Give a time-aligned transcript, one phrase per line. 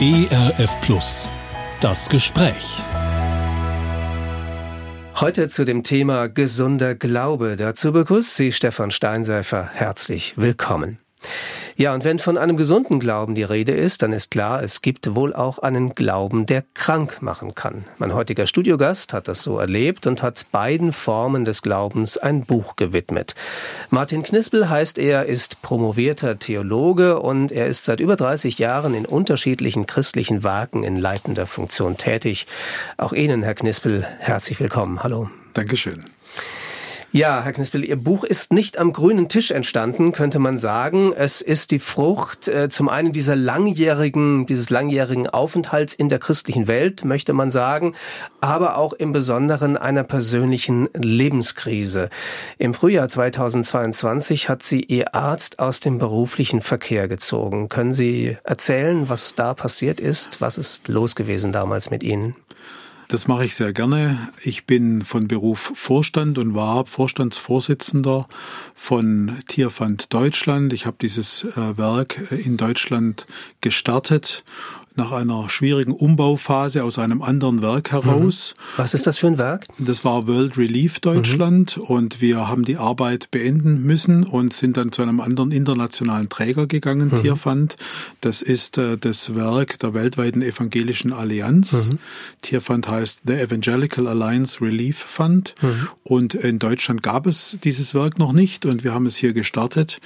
[0.00, 1.28] ERF Plus.
[1.80, 2.80] Das Gespräch.
[5.20, 7.56] Heute zu dem Thema gesunder Glaube.
[7.56, 9.68] Dazu begrüßt Sie Stefan Steinsäfer.
[9.72, 10.98] Herzlich willkommen.
[11.82, 15.16] Ja, und wenn von einem gesunden Glauben die Rede ist, dann ist klar, es gibt
[15.16, 17.86] wohl auch einen Glauben, der krank machen kann.
[17.98, 22.76] Mein heutiger Studiogast hat das so erlebt und hat beiden Formen des Glaubens ein Buch
[22.76, 23.34] gewidmet.
[23.90, 29.04] Martin Knispel heißt er, ist promovierter Theologe und er ist seit über 30 Jahren in
[29.04, 32.46] unterschiedlichen christlichen Werken in leitender Funktion tätig.
[32.96, 35.02] Auch Ihnen, Herr Knispel, herzlich willkommen.
[35.02, 35.30] Hallo.
[35.52, 36.04] Dankeschön.
[37.14, 41.12] Ja, Herr Knispel, Ihr Buch ist nicht am grünen Tisch entstanden, könnte man sagen.
[41.14, 46.68] Es ist die Frucht äh, zum einen dieser langjährigen, dieses langjährigen Aufenthalts in der christlichen
[46.68, 47.94] Welt, möchte man sagen,
[48.40, 52.08] aber auch im Besonderen einer persönlichen Lebenskrise.
[52.56, 57.68] Im Frühjahr 2022 hat Sie Ihr Arzt aus dem beruflichen Verkehr gezogen.
[57.68, 60.40] Können Sie erzählen, was da passiert ist?
[60.40, 62.36] Was ist los gewesen damals mit Ihnen?
[63.12, 64.32] Das mache ich sehr gerne.
[64.42, 68.26] Ich bin von Beruf Vorstand und war Vorstandsvorsitzender
[68.74, 70.72] von Tierfand Deutschland.
[70.72, 73.26] Ich habe dieses äh, Werk äh, in Deutschland
[73.60, 74.44] gestartet
[74.96, 78.54] nach einer schwierigen Umbauphase aus einem anderen Werk heraus.
[78.56, 78.62] Mhm.
[78.76, 79.66] Was ist das für ein Werk?
[79.78, 81.82] Das war World Relief Deutschland mhm.
[81.84, 86.66] und wir haben die Arbeit beenden müssen und sind dann zu einem anderen internationalen Träger
[86.66, 87.22] gegangen, mhm.
[87.22, 87.76] Tierfund.
[88.20, 91.90] Das ist äh, das Werk der weltweiten evangelischen Allianz.
[91.90, 91.98] Mhm.
[92.42, 95.88] Tierfund heißt The Evangelical Alliance Relief Fund mhm.
[96.04, 100.00] und in Deutschland gab es dieses Werk noch nicht und wir haben es hier gestartet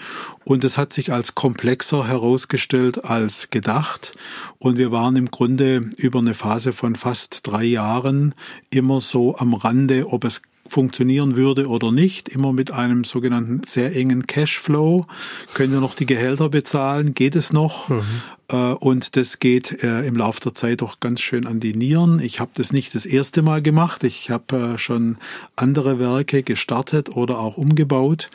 [0.45, 4.15] und es hat sich als komplexer herausgestellt als gedacht
[4.59, 8.35] und und wir waren im Grunde über eine Phase von fast drei Jahren
[8.69, 13.97] immer so am Rande, ob es funktionieren würde oder nicht, immer mit einem sogenannten sehr
[13.97, 15.07] engen Cashflow.
[15.55, 17.15] Können wir noch die Gehälter bezahlen?
[17.15, 17.89] Geht es noch?
[17.89, 18.03] Mhm.
[18.49, 22.21] Äh, und das geht äh, im Laufe der Zeit auch ganz schön an die Nieren.
[22.21, 24.05] Ich habe das nicht das erste Mal gemacht.
[24.05, 25.17] Ich habe äh, schon
[25.55, 28.29] andere Werke gestartet oder auch umgebaut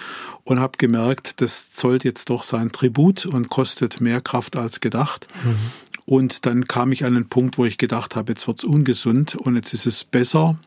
[0.44, 5.28] und habe gemerkt, das zollt jetzt doch sein Tribut und kostet mehr Kraft als gedacht.
[5.44, 5.56] Mhm.
[6.06, 9.56] Und dann kam ich an einen Punkt, wo ich gedacht habe, jetzt wird's ungesund und
[9.56, 10.58] jetzt ist es besser,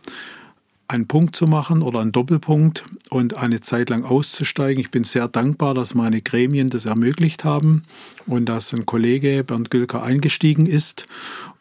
[0.86, 4.80] einen Punkt zu machen oder einen Doppelpunkt und eine Zeit lang auszusteigen.
[4.80, 7.82] Ich bin sehr dankbar, dass meine Gremien das ermöglicht haben
[8.26, 11.06] und dass ein Kollege Bernd Gülker eingestiegen ist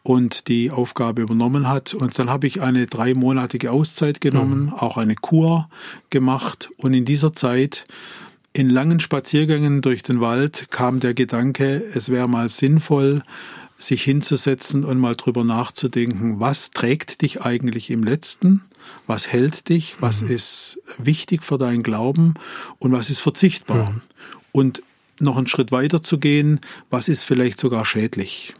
[0.02, 1.94] und die Aufgabe übernommen hat.
[1.94, 4.74] Und dann habe ich eine dreimonatige Auszeit genommen, mhm.
[4.74, 5.68] auch eine Kur
[6.10, 7.86] gemacht und in dieser Zeit
[8.52, 13.22] in langen Spaziergängen durch den Wald kam der Gedanke, es wäre mal sinnvoll,
[13.86, 18.62] sich hinzusetzen und mal drüber nachzudenken, was trägt dich eigentlich im letzten,
[19.06, 20.30] was hält dich, was mhm.
[20.30, 22.34] ist wichtig für deinen Glauben
[22.78, 23.90] und was ist verzichtbar.
[23.90, 24.00] Mhm.
[24.52, 24.82] Und
[25.20, 28.54] noch einen Schritt weiter zu gehen, was ist vielleicht sogar schädlich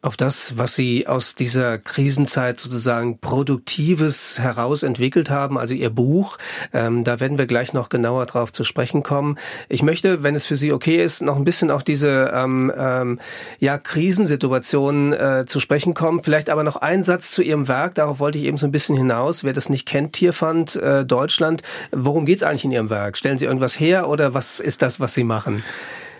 [0.00, 6.38] auf das, was Sie aus dieser Krisenzeit sozusagen Produktives heraus entwickelt haben, also Ihr Buch.
[6.72, 9.38] Ähm, da werden wir gleich noch genauer drauf zu sprechen kommen.
[9.68, 13.18] Ich möchte, wenn es für Sie okay ist, noch ein bisschen auf diese ähm, ähm,
[13.58, 16.20] ja, Krisensituation äh, zu sprechen kommen.
[16.20, 17.96] Vielleicht aber noch ein Satz zu Ihrem Werk.
[17.96, 19.42] Darauf wollte ich eben so ein bisschen hinaus.
[19.42, 21.62] Wer das nicht kennt, Tierfand äh, Deutschland.
[21.90, 23.16] Worum geht es eigentlich in Ihrem Werk?
[23.16, 25.64] Stellen Sie irgendwas her oder was ist das, was Sie machen?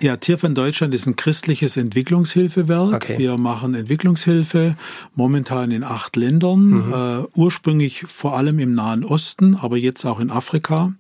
[0.01, 2.95] Ja, Tierfund Deutschland ist ein christliches Entwicklungshilfewerk.
[2.95, 3.19] Okay.
[3.19, 4.77] Wir machen Entwicklungshilfe
[5.15, 6.93] momentan in acht Ländern, mhm.
[6.93, 10.93] äh, ursprünglich vor allem im Nahen Osten, aber jetzt auch in Afrika.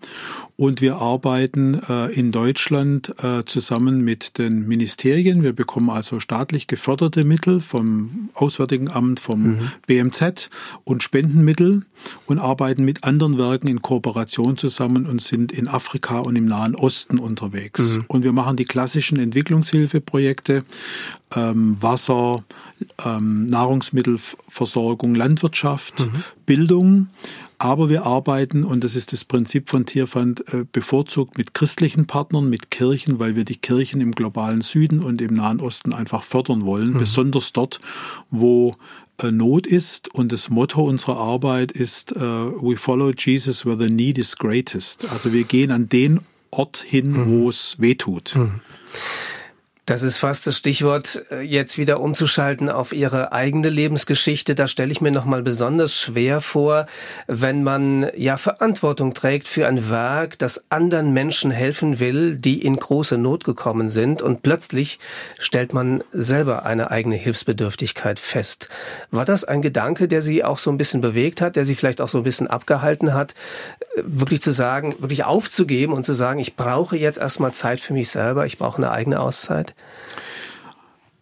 [0.60, 5.44] Und wir arbeiten äh, in Deutschland äh, zusammen mit den Ministerien.
[5.44, 9.70] Wir bekommen also staatlich geförderte Mittel vom Auswärtigen Amt, vom mhm.
[9.86, 10.50] BMZ
[10.82, 11.82] und Spendenmittel
[12.26, 16.74] und arbeiten mit anderen Werken in Kooperation zusammen und sind in Afrika und im Nahen
[16.74, 17.94] Osten unterwegs.
[17.94, 18.04] Mhm.
[18.08, 20.64] Und wir machen die klassischen Entwicklungshilfeprojekte,
[21.36, 22.42] ähm, Wasser,
[23.04, 26.24] ähm, Nahrungsmittelversorgung, Landwirtschaft, mhm.
[26.46, 27.08] Bildung
[27.58, 32.48] aber wir arbeiten, und das ist das Prinzip von Tierfund, äh, bevorzugt mit christlichen Partnern,
[32.48, 36.64] mit Kirchen, weil wir die Kirchen im globalen Süden und im Nahen Osten einfach fördern
[36.64, 36.98] wollen, mhm.
[36.98, 37.80] besonders dort,
[38.30, 38.76] wo
[39.20, 40.14] äh, Not ist.
[40.14, 45.10] Und das Motto unserer Arbeit ist, uh, we follow Jesus where the need is greatest.
[45.10, 47.26] Also wir gehen an den Ort hin, mhm.
[47.26, 48.36] wo es weh tut.
[48.36, 48.60] Mhm.
[49.88, 54.54] Das ist fast das Stichwort, äh, jetzt wieder umzuschalten auf Ihre eigene Lebensgeschichte.
[54.54, 56.84] Da stelle ich mir nochmal besonders schwer vor,
[57.26, 62.76] wenn man ja Verantwortung trägt für ein Werk, das anderen Menschen helfen will, die in
[62.76, 64.98] große Not gekommen sind und plötzlich
[65.38, 68.68] stellt man selber eine eigene Hilfsbedürftigkeit fest.
[69.10, 72.02] War das ein Gedanke, der Sie auch so ein bisschen bewegt hat, der Sie vielleicht
[72.02, 73.32] auch so ein bisschen abgehalten hat,
[73.96, 77.94] äh, wirklich zu sagen, wirklich aufzugeben und zu sagen, ich brauche jetzt erstmal Zeit für
[77.94, 79.74] mich selber, ich brauche eine eigene Auszeit?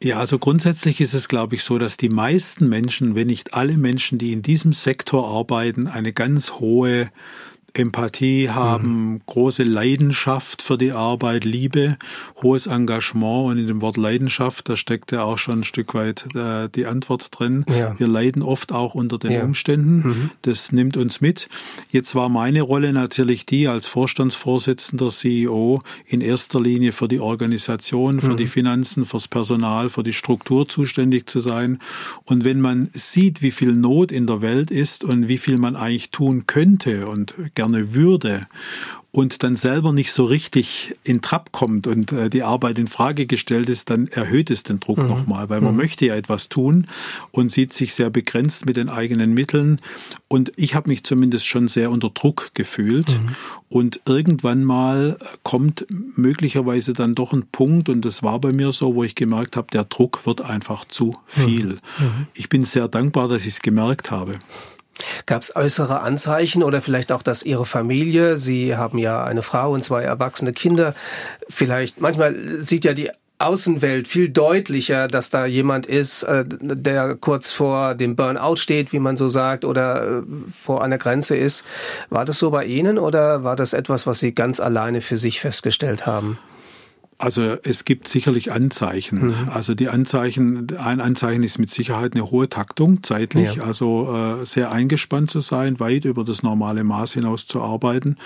[0.03, 3.79] Ja, also grundsätzlich ist es, glaube ich, so, dass die meisten Menschen, wenn nicht alle
[3.79, 7.09] Menschen, die in diesem Sektor arbeiten, eine ganz hohe
[7.79, 9.21] Empathie haben, mhm.
[9.27, 11.97] große Leidenschaft für die Arbeit, Liebe,
[12.43, 16.27] hohes Engagement und in dem Wort Leidenschaft, da steckt ja auch schon ein Stück weit
[16.35, 17.65] äh, die Antwort drin.
[17.69, 17.99] Ja.
[17.99, 19.43] Wir leiden oft auch unter den ja.
[19.43, 19.97] Umständen.
[19.97, 20.31] Mhm.
[20.43, 21.49] Das nimmt uns mit.
[21.91, 28.21] Jetzt war meine Rolle natürlich die, als Vorstandsvorsitzender CEO in erster Linie für die Organisation,
[28.21, 28.37] für mhm.
[28.37, 31.79] die Finanzen, fürs Personal, für die Struktur zuständig zu sein.
[32.25, 35.77] Und wenn man sieht, wie viel Not in der Welt ist und wie viel man
[35.77, 38.47] eigentlich tun könnte und gerne gerne würde
[39.17, 43.25] und dann selber nicht so richtig in Trab kommt und äh, die Arbeit in Frage
[43.25, 45.07] gestellt ist, dann erhöht es den Druck mhm.
[45.07, 45.79] nochmal, weil man mhm.
[45.79, 46.87] möchte ja etwas tun
[47.31, 49.81] und sieht sich sehr begrenzt mit den eigenen Mitteln.
[50.29, 53.09] Und ich habe mich zumindest schon sehr unter Druck gefühlt.
[53.09, 53.27] Mhm.
[53.71, 58.95] Und irgendwann mal kommt möglicherweise dann doch ein Punkt, und das war bei mir so,
[58.95, 61.69] wo ich gemerkt habe, der Druck wird einfach zu viel.
[61.69, 62.05] Mhm.
[62.05, 62.27] Mhm.
[62.35, 64.35] Ich bin sehr dankbar, dass ich es gemerkt habe.
[65.27, 69.73] Gab es äußere Anzeichen oder vielleicht auch, dass Ihre Familie, Sie haben ja eine Frau
[69.73, 70.95] und zwei erwachsene Kinder,
[71.49, 77.53] vielleicht, manchmal sieht ja die Außenwelt viel deutlicher, dass da jemand ist, äh, der kurz
[77.53, 80.23] vor dem Burnout steht, wie man so sagt, oder äh,
[80.63, 81.63] vor einer Grenze ist.
[82.09, 85.41] War das so bei Ihnen oder war das etwas, was Sie ganz alleine für sich
[85.41, 86.39] festgestellt haben?
[87.19, 89.29] Also es gibt sicherlich Anzeichen.
[89.29, 89.49] Mhm.
[89.51, 93.65] Also die Anzeichen, ein Anzeichen ist mit Sicherheit eine hohe Taktung zeitlich, ja.
[93.65, 98.17] also äh, sehr eingespannt zu sein, weit über das normale Maß hinaus zu arbeiten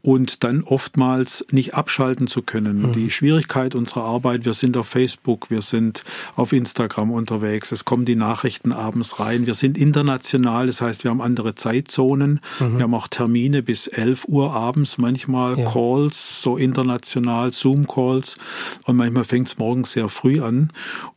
[0.00, 2.88] und dann oftmals nicht abschalten zu können.
[2.88, 2.92] Mhm.
[2.92, 6.02] Die Schwierigkeit unserer Arbeit, wir sind auf Facebook, wir sind
[6.34, 11.10] auf Instagram unterwegs, es kommen die Nachrichten abends rein, wir sind international, das heißt, wir
[11.10, 12.78] haben andere Zeitzonen, mhm.
[12.78, 15.70] wir haben auch Termine bis 11 Uhr abends, manchmal ja.
[15.70, 18.38] Calls, so international, Zoom-Calls Calls
[18.86, 20.70] und manchmal fängt es morgens sehr früh an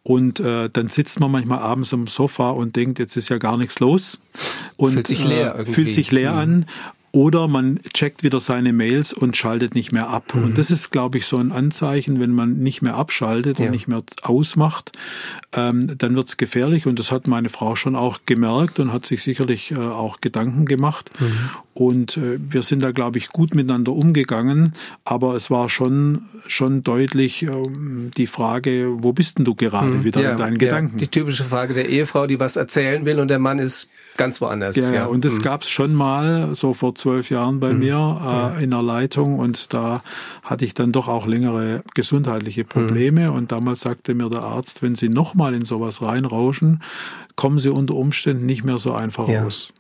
[0.04, 3.58] und äh, dann sitzt man manchmal abends am Sofa und denkt, jetzt ist ja gar
[3.58, 4.20] nichts los
[4.78, 6.40] und fühlt sich leer, äh, fühlt sich leer mhm.
[6.40, 6.66] an
[7.12, 10.36] oder man checkt wieder seine Mails und schaltet nicht mehr ab.
[10.36, 10.44] Mhm.
[10.44, 13.66] Und das ist, glaube ich, so ein Anzeichen, wenn man nicht mehr abschaltet ja.
[13.66, 14.92] und nicht mehr ausmacht,
[15.54, 16.88] ähm, dann wird es gefährlich.
[16.88, 20.66] Und das hat meine Frau schon auch gemerkt und hat sich sicherlich äh, auch Gedanken
[20.66, 21.10] gemacht.
[21.22, 21.52] Mhm.
[21.78, 24.72] Und äh, wir sind da, glaube ich, gut miteinander umgegangen.
[25.04, 27.50] Aber es war schon, schon deutlich äh,
[28.16, 30.04] die Frage, wo bist denn du gerade mhm.
[30.06, 30.58] wieder ja, in deinen ja.
[30.58, 30.98] Gedanken?
[30.98, 34.78] Die typische Frage der Ehefrau, die was erzählen will und der Mann ist ganz woanders.
[34.78, 35.06] Ja, ja.
[35.06, 35.42] und das mhm.
[35.42, 37.80] gab es schon mal, so vor zwölf Jahren bei mhm.
[37.80, 40.02] mir äh, in der Leitung und da
[40.44, 42.68] hatte ich dann doch auch längere gesundheitliche mhm.
[42.68, 46.82] Probleme und damals sagte mir der Arzt, wenn Sie nochmal in sowas reinrauschen,
[47.36, 49.44] kommen Sie unter Umständen nicht mehr so einfach ja.
[49.44, 49.74] raus.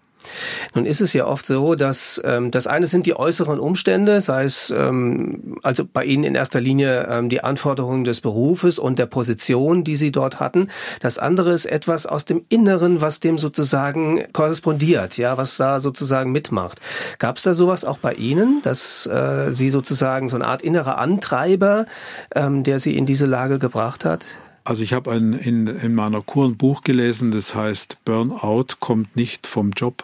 [0.73, 4.43] Nun ist es ja oft so, dass ähm, das eine sind die äußeren Umstände, sei
[4.43, 9.05] es ähm, also bei Ihnen in erster Linie ähm, die Anforderungen des Berufes und der
[9.05, 10.69] Position, die Sie dort hatten.
[10.99, 16.31] Das andere ist etwas aus dem Inneren, was dem sozusagen korrespondiert, ja, was da sozusagen
[16.31, 16.79] mitmacht.
[17.19, 20.97] Gab es da sowas auch bei Ihnen, dass äh, Sie sozusagen so eine Art innerer
[20.97, 21.85] Antreiber,
[22.33, 24.25] ähm, der Sie in diese Lage gebracht hat?
[24.63, 29.45] Also ich habe in, in meiner Kur ein Buch gelesen, das heißt Burnout kommt nicht
[29.45, 30.03] vom Job.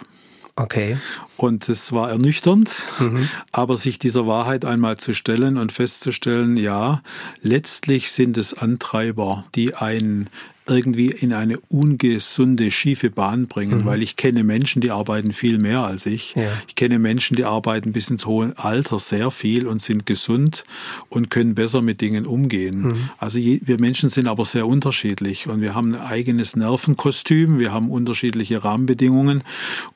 [0.62, 0.98] Okay.
[1.38, 3.28] Und es war ernüchternd, mhm.
[3.52, 7.02] aber sich dieser Wahrheit einmal zu stellen und festzustellen, ja,
[7.42, 10.30] letztlich sind es Antreiber, die einen
[10.68, 13.86] irgendwie in eine ungesunde, schiefe Bahn bringen, mhm.
[13.86, 16.36] weil ich kenne Menschen, die arbeiten viel mehr als ich.
[16.36, 16.44] Ja.
[16.68, 20.64] Ich kenne Menschen, die arbeiten bis ins hohe Alter sehr viel und sind gesund
[21.10, 22.82] und können besser mit Dingen umgehen.
[22.82, 23.10] Mhm.
[23.18, 27.90] Also wir Menschen sind aber sehr unterschiedlich und wir haben ein eigenes Nervenkostüm, wir haben
[27.90, 29.44] unterschiedliche Rahmenbedingungen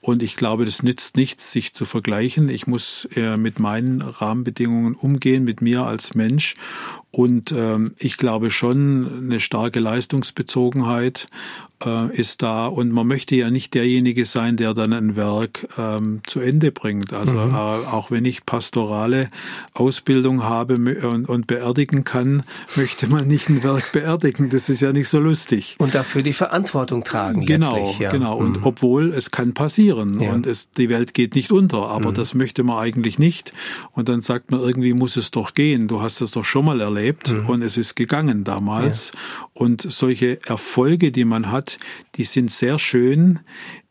[0.01, 2.49] und ich glaube, das nützt nichts, sich zu vergleichen.
[2.49, 6.55] Ich muss äh, mit meinen Rahmenbedingungen umgehen, mit mir als Mensch
[7.15, 11.27] und ähm, ich glaube schon eine starke Leistungsbezogenheit
[12.13, 16.39] ist da und man möchte ja nicht derjenige sein, der dann ein Werk ähm, zu
[16.39, 17.13] Ende bringt.
[17.13, 17.53] Also mhm.
[17.53, 19.27] äh, auch wenn ich pastorale
[19.73, 22.43] Ausbildung habe und, und, beerdigen kann,
[22.75, 24.49] möchte man nicht ein Werk beerdigen.
[24.49, 25.75] Das ist ja nicht so lustig.
[25.79, 27.45] Und dafür die Verantwortung tragen.
[27.45, 28.09] Genau, ja.
[28.09, 28.37] genau.
[28.37, 28.65] Und mhm.
[28.65, 30.31] obwohl es kann passieren ja.
[30.31, 32.15] und es, die Welt geht nicht unter, aber mhm.
[32.15, 33.53] das möchte man eigentlich nicht.
[33.91, 35.87] Und dann sagt man, irgendwie muss es doch gehen.
[35.87, 37.47] Du hast es doch schon mal erlebt mhm.
[37.47, 39.11] und es ist gegangen damals.
[39.13, 39.19] Ja.
[39.57, 41.77] Und solche Erfolge, die man hat,
[42.15, 43.39] die sind sehr schön,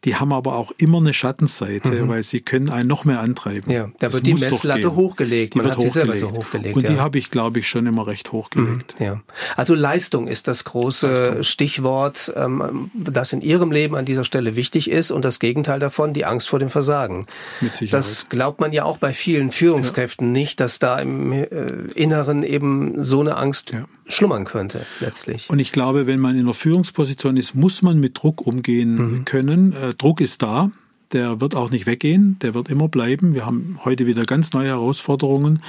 [0.05, 2.09] die haben aber auch immer eine Schattenseite, mhm.
[2.09, 3.73] weil sie können einen noch mehr antreiben.
[3.73, 5.55] Ja, da wird die Messlatte hochgelegt.
[5.55, 5.95] Die Man hat hochgelegt.
[5.95, 6.77] sie selber so hochgelegt.
[6.77, 6.91] Und ja.
[6.91, 9.01] die habe ich, glaube ich, schon immer recht hochgelegt.
[9.01, 9.23] Mhm, ja.
[9.57, 11.43] Also Leistung ist das große Leistung.
[11.45, 16.13] Stichwort, ähm, das in Ihrem Leben an dieser Stelle wichtig ist und das Gegenteil davon,
[16.13, 17.27] die Angst vor dem Versagen.
[17.63, 17.95] Mit Sicherheit.
[17.95, 20.33] Das glaubt man ja auch bei vielen Führungskräften ja.
[20.33, 21.47] nicht, dass da im äh,
[21.95, 23.87] Inneren eben so eine Angst ja.
[24.07, 25.51] Schlummern könnte, letztlich.
[25.51, 29.25] Und ich glaube, wenn man in einer Führungsposition ist, muss man mit Druck umgehen mhm.
[29.25, 29.73] können.
[29.73, 30.71] Äh, Druck ist da,
[31.13, 33.35] der wird auch nicht weggehen, der wird immer bleiben.
[33.35, 35.63] Wir haben heute wieder ganz neue Herausforderungen.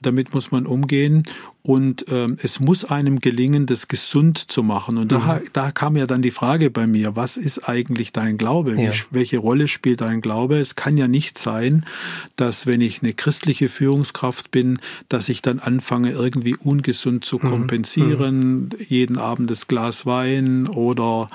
[0.00, 1.24] Damit muss man umgehen.
[1.66, 4.98] Und ähm, es muss einem gelingen, das gesund zu machen.
[4.98, 5.16] Und mhm.
[5.16, 8.78] da, da kam ja dann die Frage bei mir, was ist eigentlich dein Glaube?
[8.78, 8.92] Ja.
[9.10, 10.58] Welche Rolle spielt dein Glaube?
[10.58, 11.86] Es kann ja nicht sein,
[12.36, 14.78] dass wenn ich eine christliche Führungskraft bin,
[15.08, 17.48] dass ich dann anfange, irgendwie ungesund zu mhm.
[17.48, 18.70] kompensieren, mhm.
[18.86, 21.28] jeden Abend das Glas Wein oder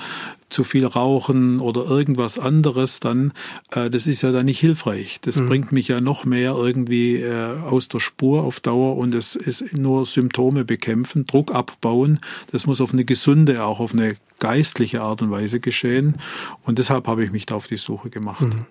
[0.50, 3.32] zu viel rauchen oder irgendwas anderes, dann
[3.70, 5.20] äh, das ist ja dann nicht hilfreich.
[5.22, 5.46] Das mhm.
[5.46, 9.76] bringt mich ja noch mehr irgendwie äh, aus der Spur auf Dauer und es ist
[9.76, 12.20] nur Symptome bekämpfen, Druck abbauen.
[12.52, 16.16] Das muss auf eine gesunde, auch auf eine geistliche Art und Weise geschehen.
[16.64, 18.42] Und deshalb habe ich mich da auf die Suche gemacht.
[18.42, 18.66] Mhm.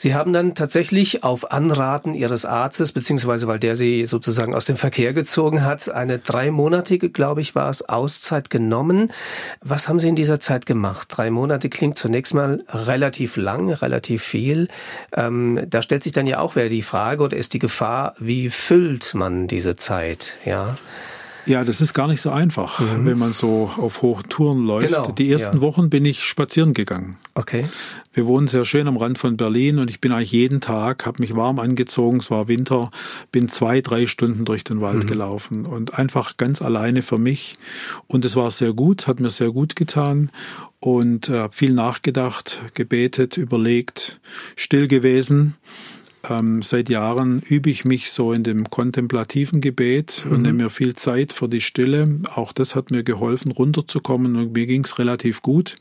[0.00, 4.76] Sie haben dann tatsächlich auf Anraten Ihres Arztes, beziehungsweise weil der Sie sozusagen aus dem
[4.76, 9.12] Verkehr gezogen hat, eine dreimonatige, glaube ich, war es, Auszeit genommen.
[9.60, 11.08] Was haben Sie in dieser Zeit gemacht?
[11.10, 14.68] Drei Monate klingt zunächst mal relativ lang, relativ viel.
[15.16, 18.50] Ähm, da stellt sich dann ja auch wieder die Frage oder ist die Gefahr, wie
[18.50, 20.38] füllt man diese Zeit?
[20.44, 20.76] Ja.
[21.48, 23.06] Ja, das ist gar nicht so einfach, mhm.
[23.06, 24.88] wenn man so auf hohen Touren läuft.
[24.88, 25.62] Genau, die ersten ja.
[25.62, 27.16] Wochen bin ich spazieren gegangen.
[27.34, 27.64] Okay.
[28.12, 31.22] Wir wohnen sehr schön am Rand von Berlin und ich bin eigentlich jeden Tag, habe
[31.22, 32.90] mich warm angezogen, es war Winter,
[33.32, 35.06] bin zwei, drei Stunden durch den Wald mhm.
[35.06, 37.56] gelaufen und einfach ganz alleine für mich.
[38.08, 40.30] Und es war sehr gut, hat mir sehr gut getan
[40.80, 44.20] und äh, viel nachgedacht, gebetet, überlegt,
[44.54, 45.54] still gewesen
[46.28, 50.32] ähm, seit Jahren übe ich mich so in dem kontemplativen Gebet mhm.
[50.32, 52.20] und nehme mir viel Zeit für die Stille.
[52.34, 55.76] Auch das hat mir geholfen, runterzukommen und mir ging es relativ gut.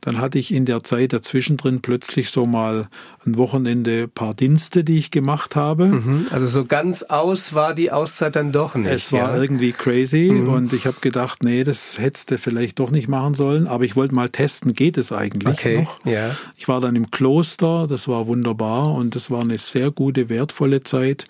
[0.00, 2.86] Dann hatte ich in der Zeit dazwischen drin plötzlich so mal
[3.26, 5.86] ein Wochenende paar Dienste, die ich gemacht habe.
[5.86, 6.26] Mhm.
[6.30, 8.90] Also so ganz aus war die Auszeit dann doch nicht.
[8.90, 9.42] Es war ja?
[9.42, 10.48] irgendwie crazy mhm.
[10.48, 13.68] und ich habe gedacht, nee, das hättest du vielleicht doch nicht machen sollen.
[13.68, 15.82] Aber ich wollte mal testen, geht es eigentlich okay.
[15.82, 16.04] noch?
[16.04, 16.36] Ja.
[16.56, 20.82] Ich war dann im Kloster, das war wunderbar und das war eine sehr gute, wertvolle
[20.82, 21.26] Zeit.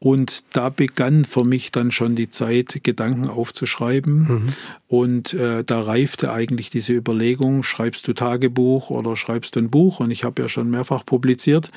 [0.00, 4.18] Und da begann für mich dann schon die Zeit, Gedanken aufzuschreiben.
[4.18, 4.46] Mhm.
[4.86, 9.98] Und äh, da reifte eigentlich diese Überlegung, schreibst du Tagebuch oder schreibst du ein Buch?
[9.98, 11.72] Und ich habe ja schon mehrfach publiziert.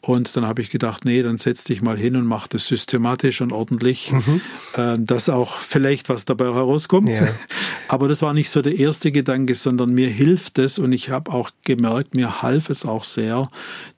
[0.00, 3.42] Und dann habe ich gedacht, nee, dann setz dich mal hin und mach das systematisch
[3.42, 4.40] und ordentlich, mhm.
[4.74, 7.10] äh, dass auch vielleicht was dabei herauskommt.
[7.10, 7.28] Ja.
[7.88, 11.30] Aber das war nicht so der erste Gedanke, sondern mir hilft es und ich habe
[11.30, 13.50] auch gemerkt, mir half es auch sehr,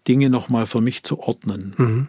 [0.09, 1.75] Dinge nochmal für mich zu ordnen.
[1.77, 2.09] Mhm.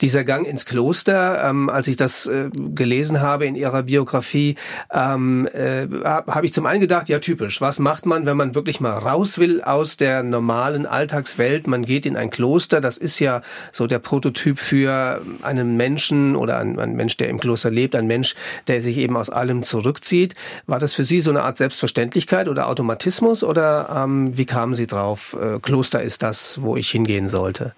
[0.00, 4.56] Dieser Gang ins Kloster, ähm, als ich das äh, gelesen habe in Ihrer Biografie,
[4.92, 8.80] ähm, äh, habe ich zum einen gedacht, ja typisch, was macht man, wenn man wirklich
[8.80, 11.66] mal raus will aus der normalen Alltagswelt?
[11.66, 16.58] Man geht in ein Kloster, das ist ja so der Prototyp für einen Menschen oder
[16.58, 18.34] ein, ein Mensch, der im Kloster lebt, ein Mensch,
[18.66, 20.34] der sich eben aus allem zurückzieht.
[20.66, 24.86] War das für Sie so eine Art Selbstverständlichkeit oder Automatismus oder ähm, wie kamen Sie
[24.86, 27.72] drauf, äh, Kloster ist das, wo ich hingehen sollte?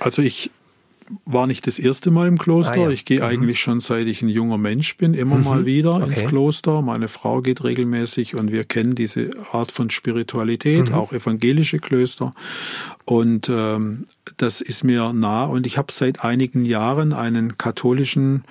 [0.00, 0.50] Also ich
[1.24, 2.74] war nicht das erste Mal im Kloster.
[2.74, 2.90] Ah, ja.
[2.90, 3.26] Ich gehe mhm.
[3.26, 5.44] eigentlich schon seit ich ein junger Mensch bin, immer mhm.
[5.44, 6.06] mal wieder okay.
[6.10, 6.82] ins Kloster.
[6.82, 10.94] Meine Frau geht regelmäßig und wir kennen diese Art von Spiritualität, mhm.
[10.94, 12.30] auch evangelische Klöster.
[13.04, 14.06] Und ähm,
[14.38, 15.44] das ist mir nah.
[15.44, 18.44] Und ich habe seit einigen Jahren einen katholischen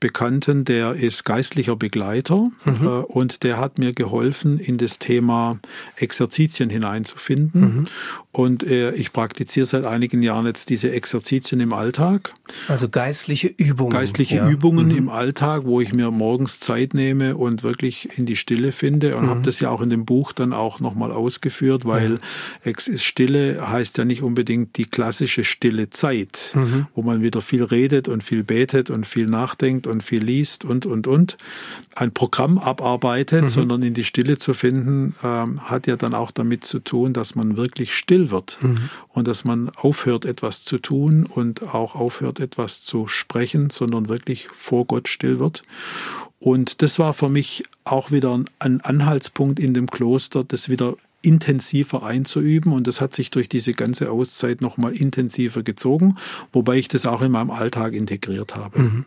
[0.00, 2.86] Bekannten, der ist geistlicher Begleiter mhm.
[2.86, 5.58] äh, und der hat mir geholfen, in das Thema
[5.96, 7.60] Exerzitien hineinzufinden.
[7.60, 7.84] Mhm.
[8.30, 12.32] Und äh, ich praktiziere seit einigen Jahren jetzt diese Exerzitien im Alltag.
[12.68, 13.90] Also geistliche Übungen.
[13.90, 14.48] Geistliche ja.
[14.48, 14.96] Übungen mhm.
[14.96, 19.16] im Alltag, wo ich mir morgens Zeit nehme und wirklich in die Stille finde.
[19.16, 19.44] Und habe mhm.
[19.44, 22.18] das ja auch in dem Buch dann auch nochmal ausgeführt, weil
[22.64, 22.72] ja.
[22.78, 26.86] Stille heißt ja nicht unbedingt die klassische stille Zeit, mhm.
[26.94, 30.86] wo man wieder viel redet und viel betet und viel nachdenkt und viel liest und,
[30.86, 31.36] und, und,
[31.94, 33.48] ein Programm abarbeitet, mhm.
[33.48, 37.34] sondern in die Stille zu finden, ähm, hat ja dann auch damit zu tun, dass
[37.34, 38.90] man wirklich still wird mhm.
[39.08, 44.48] und dass man aufhört, etwas zu tun und auch aufhört, etwas zu sprechen, sondern wirklich
[44.52, 45.62] vor Gott still wird.
[46.40, 52.04] Und das war für mich auch wieder ein Anhaltspunkt in dem Kloster, das wieder intensiver
[52.04, 56.16] einzuüben und das hat sich durch diese ganze Auszeit nochmal intensiver gezogen,
[56.52, 58.78] wobei ich das auch in meinem Alltag integriert habe.
[58.78, 59.06] Mhm.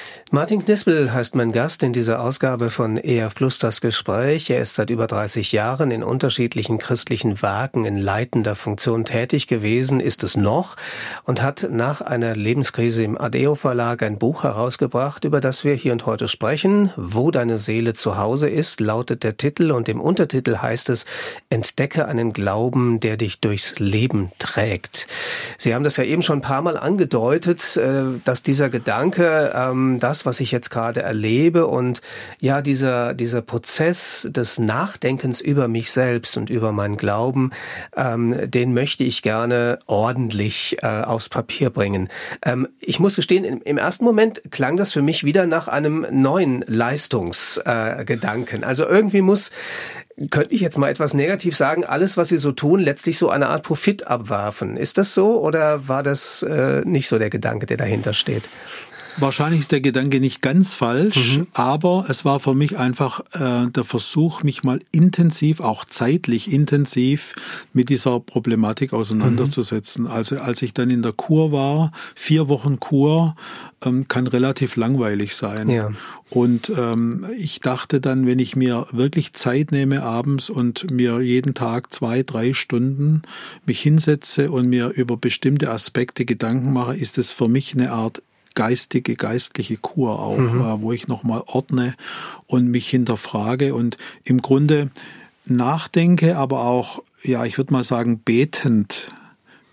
[0.33, 4.49] Martin Knispel heißt mein Gast in dieser Ausgabe von EF Plus das Gespräch.
[4.49, 9.99] Er ist seit über 30 Jahren in unterschiedlichen christlichen Werken in leitender Funktion tätig gewesen,
[9.99, 10.77] ist es noch
[11.25, 15.91] und hat nach einer Lebenskrise im Adeo Verlag ein Buch herausgebracht, über das wir hier
[15.91, 16.91] und heute sprechen.
[16.95, 21.05] Wo deine Seele zu Hause ist, lautet der Titel und im Untertitel heißt es
[21.49, 25.07] Entdecke einen Glauben, der dich durchs Leben trägt.
[25.57, 29.99] Sie haben das ja eben schon ein paar Mal angedeutet, äh, dass dieser Gedanke, ähm,
[30.25, 32.01] was ich jetzt gerade erlebe und
[32.39, 37.51] ja, dieser, dieser Prozess des Nachdenkens über mich selbst und über meinen Glauben,
[37.95, 42.09] ähm, den möchte ich gerne ordentlich äh, aufs Papier bringen.
[42.43, 46.05] Ähm, ich muss gestehen, im, im, ersten Moment klang das für mich wieder nach einem
[46.11, 48.63] neuen Leistungsgedanken.
[48.63, 49.51] Äh, also irgendwie muss
[50.29, 53.47] könnte ich jetzt mal etwas negativ sagen, alles, was Sie so tun, letztlich so eine
[53.47, 54.77] Art Profit abwerfen.
[54.77, 58.43] Ist das so oder war das äh, nicht so der Gedanke, der dahinter steht?
[59.17, 61.47] Wahrscheinlich ist der Gedanke nicht ganz falsch, mhm.
[61.53, 67.35] aber es war für mich einfach äh, der Versuch, mich mal intensiv, auch zeitlich intensiv
[67.73, 70.05] mit dieser Problematik auseinanderzusetzen.
[70.05, 70.11] Mhm.
[70.11, 73.35] Also als ich dann in der Kur war, vier Wochen Kur,
[73.83, 75.69] ähm, kann relativ langweilig sein.
[75.69, 75.91] Ja.
[76.29, 81.53] Und ähm, ich dachte dann, wenn ich mir wirklich Zeit nehme abends und mir jeden
[81.53, 83.23] Tag zwei, drei Stunden
[83.65, 88.21] mich hinsetze und mir über bestimmte Aspekte Gedanken mache, ist es für mich eine Art
[88.55, 90.61] geistige, geistliche Kur auch, mhm.
[90.61, 91.93] äh, wo ich nochmal ordne
[92.47, 94.89] und mich hinterfrage und im Grunde
[95.45, 99.13] nachdenke, aber auch, ja, ich würde mal sagen, betend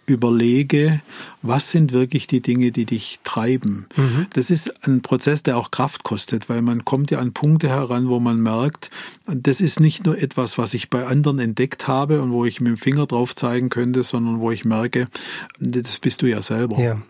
[0.08, 1.00] überlege,
[1.42, 3.86] was sind wirklich die Dinge, die dich treiben.
[3.96, 4.26] Mhm.
[4.32, 8.08] Das ist ein Prozess, der auch Kraft kostet, weil man kommt ja an Punkte heran,
[8.08, 8.90] wo man merkt,
[9.26, 12.70] das ist nicht nur etwas, was ich bei anderen entdeckt habe und wo ich mit
[12.70, 15.06] dem Finger drauf zeigen könnte, sondern wo ich merke,
[15.60, 16.80] das bist du ja selber.
[16.80, 17.02] Ja.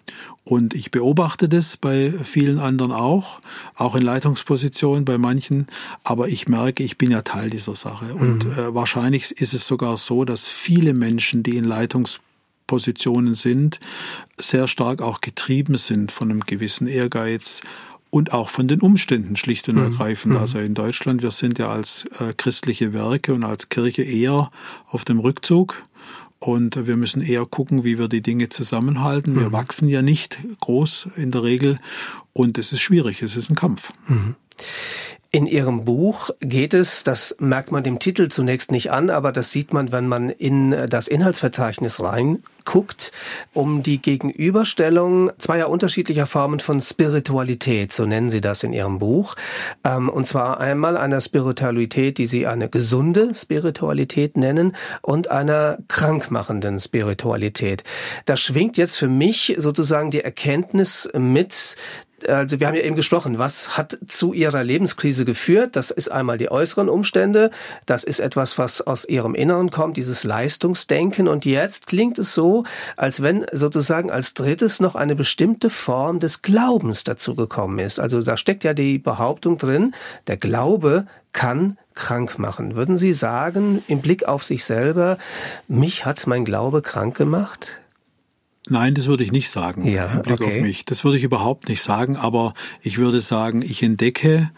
[0.48, 3.40] Und ich beobachte das bei vielen anderen auch,
[3.76, 5.66] auch in Leitungspositionen bei manchen.
[6.04, 8.14] Aber ich merke, ich bin ja Teil dieser Sache.
[8.14, 8.52] Und mhm.
[8.52, 12.28] äh, wahrscheinlich ist es sogar so, dass viele Menschen, die in Leitungspositionen
[12.68, 13.80] Positionen sind,
[14.38, 17.62] sehr stark auch getrieben sind von einem gewissen Ehrgeiz
[18.10, 19.84] und auch von den Umständen schlicht und mhm.
[19.84, 20.34] ergreifend.
[20.34, 20.40] Mhm.
[20.40, 24.50] Also in Deutschland, wir sind ja als äh, christliche Werke und als Kirche eher
[24.86, 25.82] auf dem Rückzug.
[26.40, 29.34] Und wir müssen eher gucken, wie wir die Dinge zusammenhalten.
[29.34, 29.52] Wir mhm.
[29.52, 31.78] wachsen ja nicht groß in der Regel.
[32.32, 33.92] Und es ist schwierig, es ist ein Kampf.
[34.06, 34.36] Mhm.
[35.30, 39.50] In Ihrem Buch geht es, das merkt man dem Titel zunächst nicht an, aber das
[39.50, 43.12] sieht man, wenn man in das Inhaltsverzeichnis reinguckt,
[43.52, 49.34] um die Gegenüberstellung zweier unterschiedlicher Formen von Spiritualität, so nennen Sie das in Ihrem Buch.
[49.84, 56.80] Ähm, und zwar einmal einer Spiritualität, die Sie eine gesunde Spiritualität nennen und einer krankmachenden
[56.80, 57.84] Spiritualität.
[58.24, 61.76] Da schwingt jetzt für mich sozusagen die Erkenntnis mit,
[62.26, 65.76] also wir haben ja eben gesprochen, was hat zu Ihrer Lebenskrise geführt?
[65.76, 67.50] Das ist einmal die äußeren Umstände,
[67.86, 71.28] das ist etwas, was aus Ihrem Inneren kommt, dieses Leistungsdenken.
[71.28, 72.64] Und jetzt klingt es so,
[72.96, 78.00] als wenn sozusagen als drittes noch eine bestimmte Form des Glaubens dazu gekommen ist.
[78.00, 79.94] Also da steckt ja die Behauptung drin,
[80.26, 82.74] der Glaube kann krank machen.
[82.74, 85.18] Würden Sie sagen, im Blick auf sich selber,
[85.66, 87.80] mich hat mein Glaube krank gemacht?
[88.70, 90.56] Nein, das würde ich nicht sagen ja, im Blick okay.
[90.58, 90.84] auf mich.
[90.84, 94.50] Das würde ich überhaupt nicht sagen, aber ich würde sagen, ich entdecke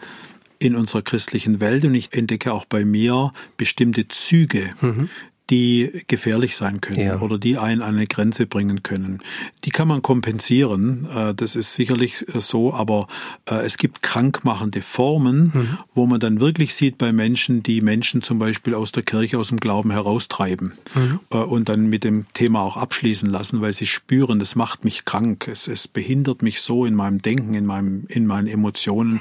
[0.59, 5.09] in unserer christlichen Welt und ich entdecke auch bei mir bestimmte Züge, mhm
[5.51, 7.19] die gefährlich sein können ja.
[7.19, 9.19] oder die einen an eine Grenze bringen können.
[9.65, 13.07] Die kann man kompensieren, äh, das ist sicherlich äh, so, aber
[13.45, 15.77] äh, es gibt krankmachende Formen, mhm.
[15.93, 19.49] wo man dann wirklich sieht bei Menschen, die Menschen zum Beispiel aus der Kirche, aus
[19.49, 21.19] dem Glauben heraustreiben mhm.
[21.29, 25.49] und dann mit dem Thema auch abschließen lassen, weil sie spüren, das macht mich krank,
[25.49, 29.19] es, es behindert mich so in meinem Denken, in, meinem, in meinen Emotionen,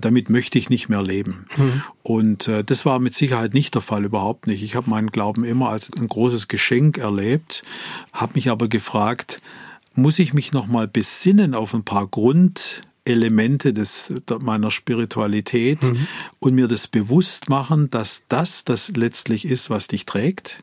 [0.00, 1.46] damit möchte ich nicht mehr leben.
[1.56, 1.82] Mhm.
[2.02, 4.62] Und das war mit Sicherheit nicht der Fall, überhaupt nicht.
[4.62, 7.62] Ich habe meinen Glauben immer als ein großes Geschenk erlebt,
[8.12, 9.40] habe mich aber gefragt,
[9.94, 16.06] muss ich mich noch mal besinnen auf ein paar Grundelemente des, meiner Spiritualität mhm.
[16.38, 20.62] und mir das bewusst machen, dass das das letztlich ist, was dich trägt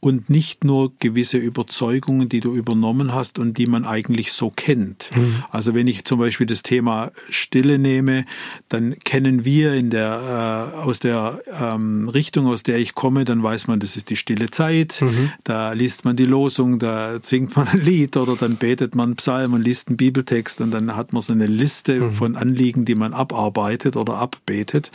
[0.00, 5.10] und nicht nur gewisse Überzeugungen, die du übernommen hast und die man eigentlich so kennt.
[5.14, 5.44] Mhm.
[5.50, 8.24] Also wenn ich zum Beispiel das Thema Stille nehme,
[8.70, 13.42] dann kennen wir in der, äh, aus der ähm, Richtung, aus der ich komme, dann
[13.42, 15.02] weiß man, das ist die stille Zeit.
[15.02, 15.32] Mhm.
[15.44, 19.16] Da liest man die Losung, da singt man ein Lied oder dann betet man einen
[19.16, 22.12] Psalm und liest einen Bibeltext und dann hat man so eine Liste mhm.
[22.12, 24.90] von Anliegen, die man abarbeitet oder abbetet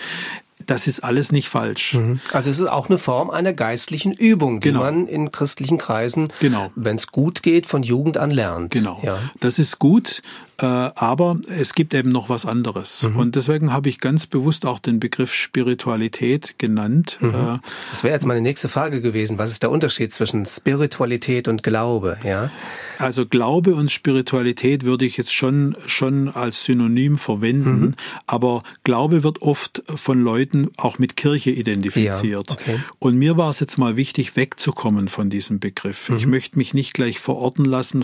[0.66, 1.96] das ist alles nicht falsch.
[1.96, 2.20] Mhm.
[2.32, 4.82] Also es ist auch eine Form einer geistlichen Übung, die genau.
[4.82, 6.72] man in christlichen Kreisen, genau.
[6.76, 8.74] wenn es gut geht, von Jugend an lernt.
[8.74, 9.00] Genau.
[9.04, 9.18] Ja.
[9.40, 10.22] Das ist gut.
[10.58, 13.10] Äh, aber es gibt eben noch was anderes.
[13.10, 13.18] Mhm.
[13.18, 17.18] Und deswegen habe ich ganz bewusst auch den Begriff Spiritualität genannt.
[17.20, 17.30] Mhm.
[17.30, 17.58] Äh,
[17.92, 19.38] das wäre jetzt meine nächste Frage gewesen.
[19.38, 22.18] Was ist der Unterschied zwischen Spiritualität und Glaube?
[22.24, 22.52] Ja?
[23.00, 27.94] Also Glaube und Spiritualität würde ich jetzt schon, schon als Synonym verwenden, mhm.
[28.26, 32.24] aber Glaube wird oft von Leuten auch mit Kirche identifiziert.
[32.24, 32.80] Ja, okay.
[33.00, 36.10] Und mir war es jetzt mal wichtig, wegzukommen von diesem Begriff.
[36.10, 36.18] Mhm.
[36.18, 38.04] Ich möchte mich nicht gleich verorten lassen,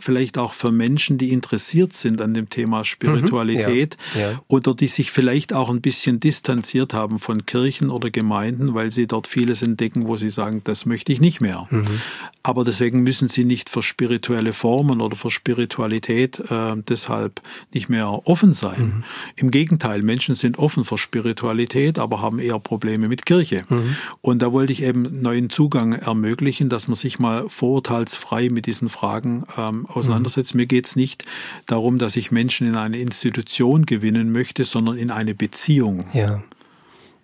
[0.00, 4.20] vielleicht auch für Menschen, die interessiert sind an dem Thema Spiritualität mhm.
[4.20, 4.40] ja, ja.
[4.48, 9.06] oder die sich vielleicht auch ein bisschen distanziert haben von Kirchen oder Gemeinden, weil sie
[9.06, 11.66] dort vieles entdecken, wo sie sagen, das möchte ich nicht mehr.
[11.70, 12.00] Mhm.
[12.42, 17.40] Aber deswegen müssen sie nicht für spirituelle Formen oder für Spiritualität äh, deshalb
[17.72, 18.80] nicht mehr offen sein.
[18.80, 19.04] Mhm.
[19.36, 23.62] Im Gegenteil, Menschen sind offen für Spiritualität, aber haben eher Probleme mit Kirche.
[23.68, 23.96] Mhm.
[24.20, 28.88] Und da wollte ich eben neuen Zugang ermöglichen, dass man sich mal vorurteilsfrei mit diesen
[28.88, 30.54] Fragen ähm, auseinandersetzt.
[30.54, 30.62] Mhm.
[30.62, 31.24] Mir geht es nicht
[31.66, 36.04] darum, dass ich Menschen in eine Institution gewinnen möchte, sondern in eine Beziehung.
[36.12, 36.42] Ja.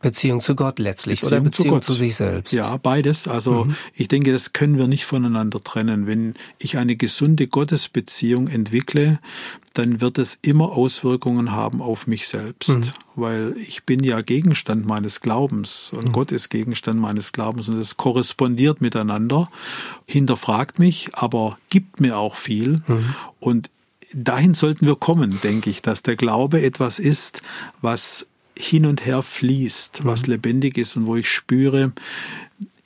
[0.00, 2.52] Beziehung zu Gott letztlich Beziehung oder Beziehung zu, zu, sich selbst?
[2.52, 3.26] Ja, beides.
[3.26, 3.74] Also mhm.
[3.94, 6.06] ich denke, das können wir nicht voneinander trennen.
[6.06, 9.18] Wenn ich eine gesunde Gottesbeziehung entwickle,
[9.74, 12.92] dann wird es immer Auswirkungen haben auf mich selbst, mhm.
[13.16, 16.12] weil ich bin ja Gegenstand meines Glaubens und mhm.
[16.12, 19.48] Gott ist Gegenstand meines Glaubens und es korrespondiert miteinander,
[20.06, 23.14] hinterfragt mich, aber gibt mir auch viel mhm.
[23.40, 23.70] und
[24.12, 27.42] dahin sollten wir kommen, denke ich, dass der Glaube etwas ist,
[27.80, 28.26] was
[28.58, 30.32] hin und her fließt, was mhm.
[30.32, 31.92] lebendig ist und wo ich spüre,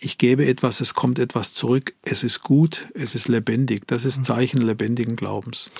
[0.04, 3.86] ich gebe etwas, es kommt etwas zurück, es ist gut, es ist lebendig.
[3.86, 4.22] Das ist mhm.
[4.24, 5.70] Zeichen lebendigen Glaubens.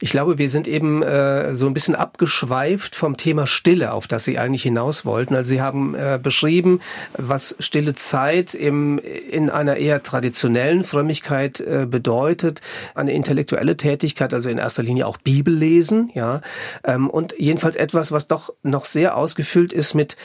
[0.00, 4.24] Ich glaube, wir sind eben äh, so ein bisschen abgeschweift vom Thema Stille, auf das
[4.24, 5.34] Sie eigentlich hinaus wollten.
[5.34, 6.80] Also Sie haben äh, beschrieben,
[7.18, 12.60] was stille Zeit im, in einer eher traditionellen Frömmigkeit äh, bedeutet,
[12.94, 16.40] eine intellektuelle Tätigkeit, also in erster Linie auch Bibel lesen, ja,
[16.84, 20.16] ähm, und jedenfalls etwas, was doch noch sehr ausgefüllt ist mit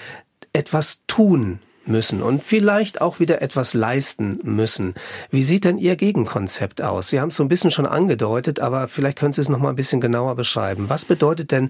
[0.53, 4.93] etwas tun müssen und vielleicht auch wieder etwas leisten müssen.
[5.31, 7.09] Wie sieht denn Ihr Gegenkonzept aus?
[7.09, 9.69] Sie haben es so ein bisschen schon angedeutet, aber vielleicht können Sie es noch mal
[9.69, 10.89] ein bisschen genauer beschreiben.
[10.89, 11.69] Was bedeutet denn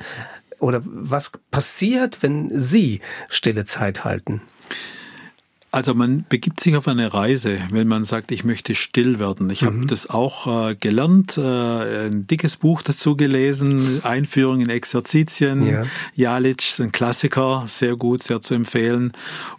[0.59, 4.41] oder was passiert, wenn Sie stille Zeit halten?
[5.69, 9.49] Also man begibt sich auf eine Reise, wenn man sagt, ich möchte still werden.
[9.49, 9.65] Ich mhm.
[9.65, 15.67] habe das auch äh, gelernt, äh, ein dickes Buch dazu gelesen, Einführung in Exerzitien.
[15.67, 15.83] Ja.
[16.15, 19.11] Jalic, ein Klassiker, sehr gut, sehr zu empfehlen.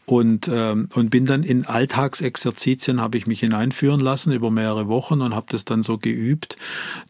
[0.09, 5.21] Und, ähm, und bin dann in Alltagsexerzitien, habe ich mich hineinführen lassen über mehrere Wochen
[5.21, 6.57] und habe das dann so geübt.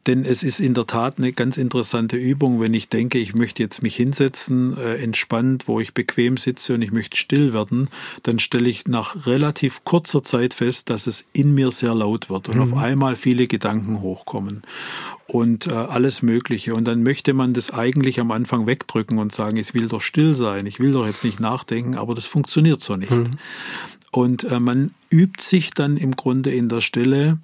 [0.09, 3.63] Denn es ist in der Tat eine ganz interessante Übung, wenn ich denke, ich möchte
[3.63, 7.89] jetzt mich hinsetzen, äh, entspannt, wo ich bequem sitze und ich möchte still werden,
[8.25, 12.49] dann stelle ich nach relativ kurzer Zeit fest, dass es in mir sehr laut wird
[12.49, 12.63] und mhm.
[12.63, 14.63] auf einmal viele Gedanken hochkommen
[15.29, 16.75] und äh, alles Mögliche.
[16.75, 20.35] Und dann möchte man das eigentlich am Anfang wegdrücken und sagen, ich will doch still
[20.35, 23.13] sein, ich will doch jetzt nicht nachdenken, aber das funktioniert so nicht.
[23.13, 23.31] Mhm.
[24.11, 27.39] Und äh, man übt sich dann im Grunde in der Stille,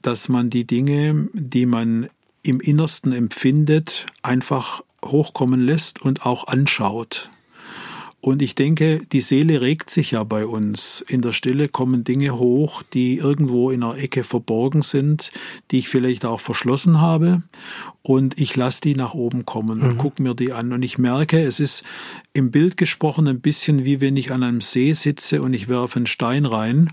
[0.00, 2.08] dass man die Dinge, die man
[2.42, 7.30] im Innersten empfindet, einfach hochkommen lässt und auch anschaut.
[8.24, 11.04] Und ich denke, die Seele regt sich ja bei uns.
[11.06, 15.30] In der Stille kommen Dinge hoch, die irgendwo in einer Ecke verborgen sind,
[15.70, 17.42] die ich vielleicht auch verschlossen habe.
[18.00, 19.98] Und ich lasse die nach oben kommen und mhm.
[19.98, 20.72] gucke mir die an.
[20.72, 21.84] Und ich merke, es ist
[22.32, 25.96] im Bild gesprochen ein bisschen wie wenn ich an einem See sitze und ich werfe
[25.96, 26.90] einen Stein rein.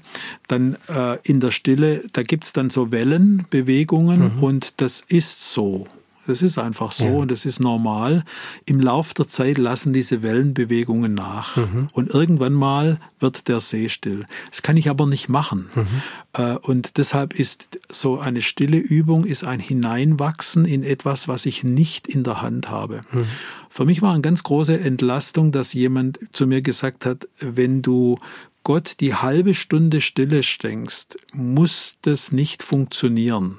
[0.49, 4.43] Dann äh, in der Stille, da gibt's dann so Wellenbewegungen mhm.
[4.43, 5.87] und das ist so.
[6.31, 7.11] Das ist einfach so ja.
[7.11, 8.23] und das ist normal.
[8.63, 11.87] Im Lauf der Zeit lassen diese Wellenbewegungen nach mhm.
[11.91, 14.25] und irgendwann mal wird der See still.
[14.49, 15.69] Das kann ich aber nicht machen.
[15.75, 15.87] Mhm.
[16.31, 21.65] Äh, und deshalb ist so eine stille Übung ist ein Hineinwachsen in etwas, was ich
[21.65, 23.01] nicht in der Hand habe.
[23.11, 23.25] Mhm.
[23.67, 28.17] Für mich war eine ganz große Entlastung, dass jemand zu mir gesagt hat, wenn du
[28.63, 33.57] Gott die halbe Stunde Stille steckst, muss das nicht funktionieren.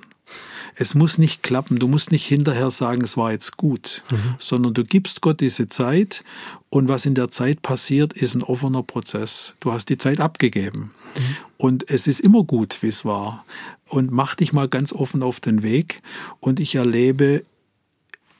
[0.74, 1.78] Es muss nicht klappen.
[1.78, 4.34] Du musst nicht hinterher sagen, es war jetzt gut, mhm.
[4.38, 6.24] sondern du gibst Gott diese Zeit
[6.70, 9.54] und was in der Zeit passiert, ist ein offener Prozess.
[9.60, 10.94] Du hast die Zeit abgegeben.
[11.14, 11.36] Mhm.
[11.58, 13.44] Und es ist immer gut, wie es war.
[13.86, 16.00] Und mach dich mal ganz offen auf den Weg.
[16.40, 17.44] Und ich erlebe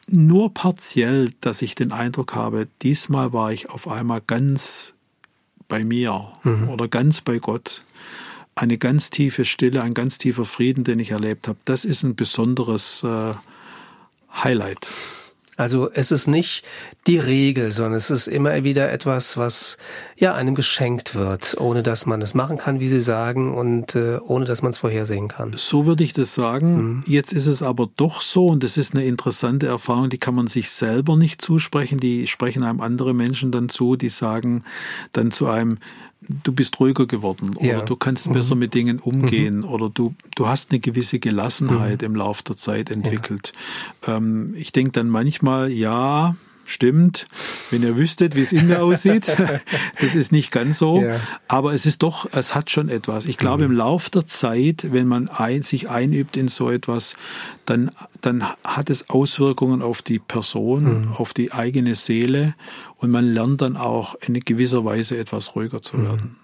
[0.09, 4.95] nur partiell, dass ich den Eindruck habe, diesmal war ich auf einmal ganz
[5.69, 6.69] bei mir mhm.
[6.69, 7.85] oder ganz bei Gott
[8.55, 11.59] eine ganz tiefe Stille, ein ganz tiefer Frieden, den ich erlebt habe.
[11.65, 13.35] Das ist ein besonderes äh,
[14.33, 14.89] Highlight.
[15.59, 16.65] Also es ist nicht
[17.07, 19.77] die Regel, sondern es ist immer wieder etwas, was
[20.17, 24.19] ja einem geschenkt wird, ohne dass man es machen kann, wie Sie sagen, und äh,
[24.27, 25.53] ohne dass man es vorhersehen kann.
[25.55, 26.83] So würde ich das sagen.
[26.83, 27.05] Mhm.
[27.07, 30.47] Jetzt ist es aber doch so, und das ist eine interessante Erfahrung, die kann man
[30.47, 34.65] sich selber nicht zusprechen, die sprechen einem andere Menschen dann zu, die sagen
[35.13, 35.79] dann zu einem,
[36.45, 37.81] du bist ruhiger geworden oder ja.
[37.83, 38.33] du kannst mhm.
[38.33, 39.65] besser mit Dingen umgehen mhm.
[39.65, 42.07] oder du, du hast eine gewisse Gelassenheit mhm.
[42.07, 43.53] im Laufe der Zeit entwickelt.
[44.07, 44.17] Ja.
[44.17, 47.27] Ähm, ich denke dann manchmal, ja, Stimmt,
[47.71, 49.37] wenn ihr wüsstet, wie es in mir aussieht.
[50.01, 51.03] das ist nicht ganz so.
[51.03, 51.19] Ja.
[51.49, 53.27] Aber es ist doch, es hat schon etwas.
[53.27, 53.73] Ich glaube, mhm.
[53.73, 57.17] im Lauf der Zeit, wenn man ein, sich einübt in so etwas,
[57.67, 61.13] dann, dann hat es Auswirkungen auf die Person, mhm.
[61.15, 62.55] auf die eigene Seele
[62.97, 66.37] und man lernt dann auch in gewisser Weise etwas ruhiger zu mhm.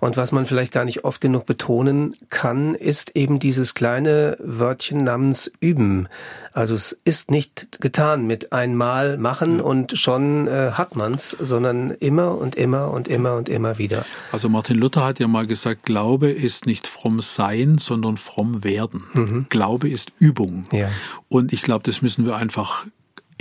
[0.00, 4.98] Und was man vielleicht gar nicht oft genug betonen kann, ist eben dieses kleine Wörtchen
[4.98, 6.08] namens üben.
[6.52, 12.38] Also es ist nicht getan mit einmal machen und schon äh, hat man's, sondern immer
[12.38, 14.04] und immer und immer und immer wieder.
[14.30, 19.02] Also Martin Luther hat ja mal gesagt, Glaube ist nicht fromm sein, sondern fromm werden.
[19.12, 19.46] Mhm.
[19.48, 20.64] Glaube ist Übung.
[20.72, 20.90] Ja.
[21.28, 22.86] Und ich glaube, das müssen wir einfach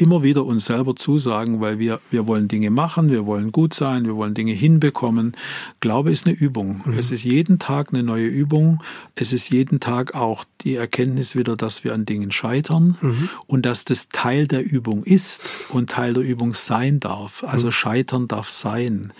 [0.03, 4.05] immer wieder uns selber zusagen, weil wir, wir wollen Dinge machen, wir wollen gut sein,
[4.05, 5.33] wir wollen Dinge hinbekommen.
[5.79, 6.81] Glaube ist eine Übung.
[6.85, 6.99] Mhm.
[6.99, 8.83] Es ist jeden Tag eine neue Übung.
[9.15, 13.29] Es ist jeden Tag auch die Erkenntnis wieder, dass wir an Dingen scheitern mhm.
[13.47, 17.45] und dass das Teil der Übung ist und Teil der Übung sein darf.
[17.45, 17.71] Also mhm.
[17.71, 19.13] scheitern darf sein.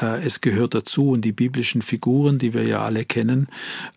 [0.00, 3.48] Äh, es gehört dazu und die biblischen Figuren, die wir ja alle kennen,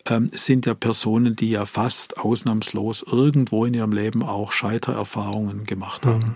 [0.06, 6.06] ähm, sind ja Personen, die ja fast ausnahmslos irgendwo in ihrem Leben auch Scheitererfahrungen gemacht
[6.06, 6.20] haben.
[6.20, 6.36] Mhm.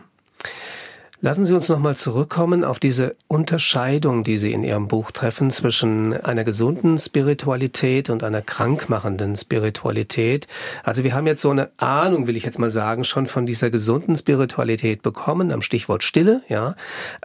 [1.25, 6.11] Lassen Sie uns nochmal zurückkommen auf diese Unterscheidung, die Sie in Ihrem Buch treffen zwischen
[6.11, 10.49] einer gesunden Spiritualität und einer krankmachenden Spiritualität.
[10.83, 13.69] Also wir haben jetzt so eine Ahnung, will ich jetzt mal sagen, schon von dieser
[13.69, 16.75] gesunden Spiritualität bekommen, am Stichwort Stille, ja.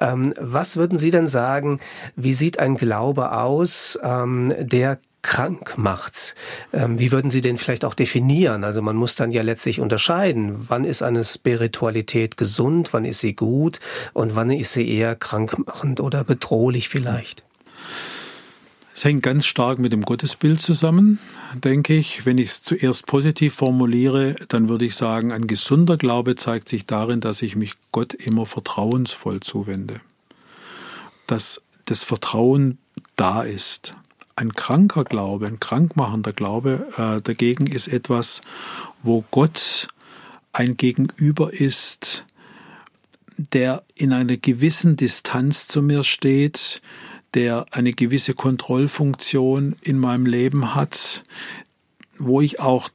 [0.01, 1.81] Ähm, was würden Sie denn sagen,
[2.15, 6.35] wie sieht ein Glaube aus, ähm, der krank macht.
[6.73, 8.65] Ähm, wie würden Sie den vielleicht auch definieren?
[8.65, 13.35] Also man muss dann ja letztlich unterscheiden, wann ist eine Spiritualität gesund, wann ist sie
[13.35, 13.81] gut
[14.13, 17.43] und wann ist sie eher krankmachend oder bedrohlich vielleicht.
[18.95, 21.21] Es hängt ganz stark mit dem Gottesbild zusammen,
[21.55, 22.27] denke ich.
[22.27, 26.85] Wenn ich es zuerst positiv formuliere, dann würde ich sagen, ein gesunder Glaube zeigt sich
[26.85, 30.01] darin, dass ich mich Gott immer vertrauensvoll zuwende.
[31.29, 32.79] Dass das Vertrauen
[33.15, 33.95] da ist.
[34.39, 38.41] Ein kranker Glaube, ein krankmachender Glaube äh, dagegen ist etwas,
[39.03, 39.89] wo Gott
[40.53, 42.25] ein Gegenüber ist,
[43.37, 46.81] der in einer gewissen Distanz zu mir steht,
[47.35, 51.25] der eine gewisse Kontrollfunktion in meinem Leben hat,
[52.17, 52.91] wo ich auch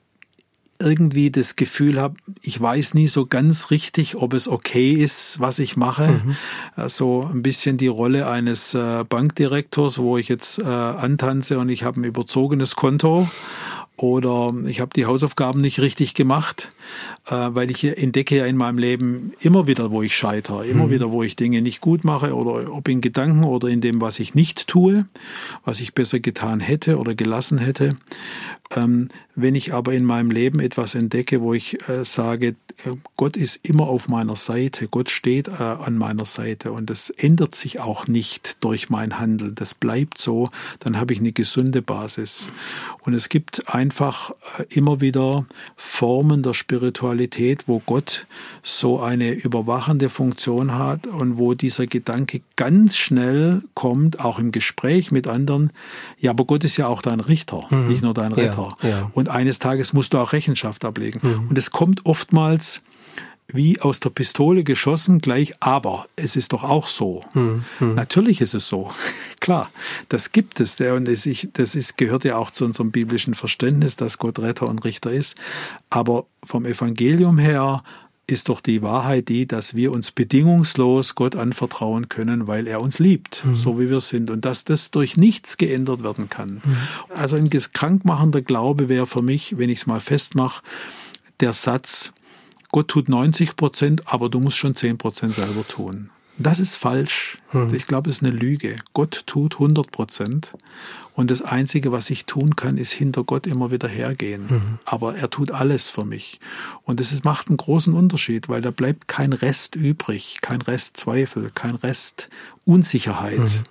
[0.80, 5.60] irgendwie das Gefühl habe, ich weiß nie so ganz richtig, ob es okay ist, was
[5.60, 6.08] ich mache.
[6.08, 6.36] Mhm.
[6.76, 11.84] Also ein bisschen die Rolle eines äh, Bankdirektors, wo ich jetzt äh, antanze und ich
[11.84, 13.28] habe ein überzogenes Konto
[13.96, 16.70] oder ich habe die Hausaufgaben nicht richtig gemacht,
[17.28, 20.92] äh, weil ich entdecke ja in meinem Leben immer wieder, wo ich scheitere, immer mhm.
[20.92, 24.20] wieder, wo ich Dinge nicht gut mache oder ob in Gedanken oder in dem, was
[24.20, 25.06] ich nicht tue,
[25.64, 27.96] was ich besser getan hätte oder gelassen hätte.
[28.76, 32.56] Ähm, wenn ich aber in meinem Leben etwas entdecke, wo ich äh, sage,
[33.18, 37.56] Gott ist immer auf meiner Seite, Gott steht äh, an meiner Seite und das ändert
[37.56, 42.50] sich auch nicht durch mein Handeln, das bleibt so, dann habe ich eine gesunde Basis.
[43.02, 48.28] Und es gibt einfach äh, immer wieder Formen der Spiritualität, wo Gott
[48.62, 55.12] so eine überwachende Funktion hat und wo dieser Gedanke ganz schnell kommt, auch im Gespräch
[55.12, 55.72] mit anderen,
[56.20, 57.88] ja, aber Gott ist ja auch dein Richter, mhm.
[57.88, 58.78] nicht nur dein Retter.
[58.82, 59.12] Ja, ja.
[59.14, 61.20] Und eines Tages musst du auch Rechenschaft ablegen.
[61.22, 61.48] Mhm.
[61.50, 62.73] Und es kommt oftmals
[63.48, 67.24] wie aus der Pistole geschossen, gleich, aber es ist doch auch so.
[67.34, 67.96] Hm, hm.
[67.96, 68.92] Natürlich ist es so.
[69.40, 69.70] Klar,
[70.10, 70.78] das gibt es.
[70.78, 74.40] Der, und das, ich, das ist, gehört ja auch zu unserem biblischen Verständnis, dass Gott
[74.40, 75.36] Retter und Richter ist.
[75.90, 77.84] Aber vom Evangelium her
[78.26, 83.00] ist doch die Wahrheit die, dass wir uns bedingungslos Gott anvertrauen können, weil er uns
[83.00, 83.56] liebt, mhm.
[83.56, 84.32] so wie wir sind.
[84.32, 86.62] Und dass das durch nichts geändert werden kann.
[86.64, 86.78] Mhm.
[87.10, 90.64] Also ein krankmachender Glaube wäre für mich, wenn ich es mal festmache,
[91.42, 92.14] der Satz,
[92.74, 96.10] Gott tut 90 Prozent, aber du musst schon 10 Prozent selber tun.
[96.40, 97.38] Das ist falsch.
[97.52, 97.72] Hm.
[97.72, 98.78] Ich glaube, das ist eine Lüge.
[98.94, 100.54] Gott tut 100 Prozent
[101.14, 104.50] und das Einzige, was ich tun kann, ist hinter Gott immer wieder hergehen.
[104.50, 104.62] Hm.
[104.86, 106.40] Aber er tut alles für mich.
[106.82, 110.98] Und das ist, macht einen großen Unterschied, weil da bleibt kein Rest übrig, kein Rest
[110.98, 112.30] Zweifel, kein Rest
[112.66, 113.38] Unsicherheit.
[113.38, 113.64] Hm.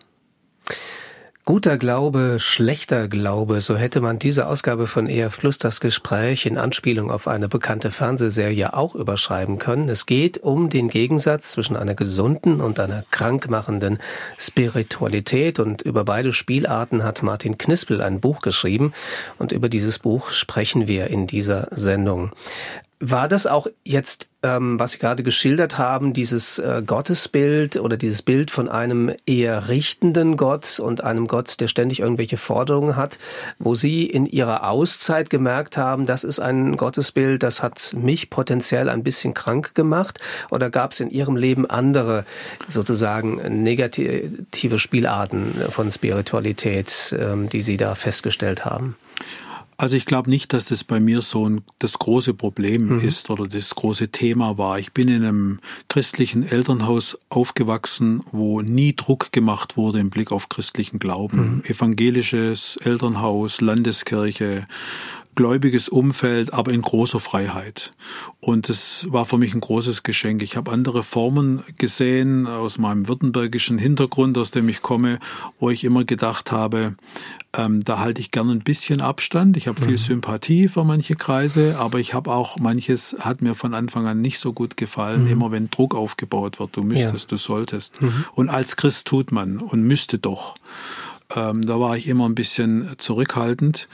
[1.45, 6.57] Guter Glaube, schlechter Glaube, so hätte man diese Ausgabe von EF Plus das Gespräch in
[6.57, 9.89] Anspielung auf eine bekannte Fernsehserie auch überschreiben können.
[9.89, 13.99] Es geht um den Gegensatz zwischen einer gesunden und einer krankmachenden
[14.39, 18.93] Spiritualität und über beide Spielarten hat Martin Knispel ein Buch geschrieben
[19.41, 22.31] und über dieses Buch sprechen wir in dieser Sendung.
[23.05, 28.23] War das auch jetzt, ähm, was Sie gerade geschildert haben, dieses äh, Gottesbild oder dieses
[28.23, 33.19] Bild von einem eher richtenden Gott und einem Gott, der ständig irgendwelche Forderungen hat,
[33.59, 38.89] wo Sie in Ihrer Auszeit gemerkt haben, das ist ein Gottesbild, das hat mich potenziell
[38.89, 40.21] ein bisschen krank gemacht?
[40.53, 42.25] Oder gab es in Ihrem Leben andere
[42.69, 48.95] sozusagen negative Spielarten von Spiritualität, ähm, die Sie da festgestellt haben?
[49.83, 52.99] Also ich glaube nicht, dass das bei mir so ein, das große Problem mhm.
[53.01, 54.79] ist oder das große Thema war.
[54.79, 60.49] Ich bin in einem christlichen Elternhaus aufgewachsen, wo nie Druck gemacht wurde im Blick auf
[60.49, 61.57] christlichen Glauben.
[61.57, 61.63] Mhm.
[61.65, 64.67] Evangelisches Elternhaus, Landeskirche,
[65.35, 67.93] gläubiges Umfeld, aber in großer Freiheit.
[68.39, 70.43] Und das war für mich ein großes Geschenk.
[70.43, 75.19] Ich habe andere Formen gesehen aus meinem württembergischen Hintergrund, aus dem ich komme,
[75.59, 76.95] wo ich immer gedacht habe,
[77.55, 79.57] ähm, da halte ich gerne ein bisschen Abstand.
[79.57, 79.97] Ich habe viel mhm.
[79.99, 84.39] Sympathie für manche Kreise, aber ich habe auch manches hat mir von Anfang an nicht
[84.39, 85.25] so gut gefallen.
[85.25, 85.31] Mhm.
[85.31, 87.29] Immer wenn Druck aufgebaut wird, du müsstest, ja.
[87.29, 88.01] du solltest.
[88.01, 88.25] Mhm.
[88.35, 90.57] Und als Christ tut man und müsste doch.
[91.35, 93.89] Ähm, da war ich immer ein bisschen zurückhaltend.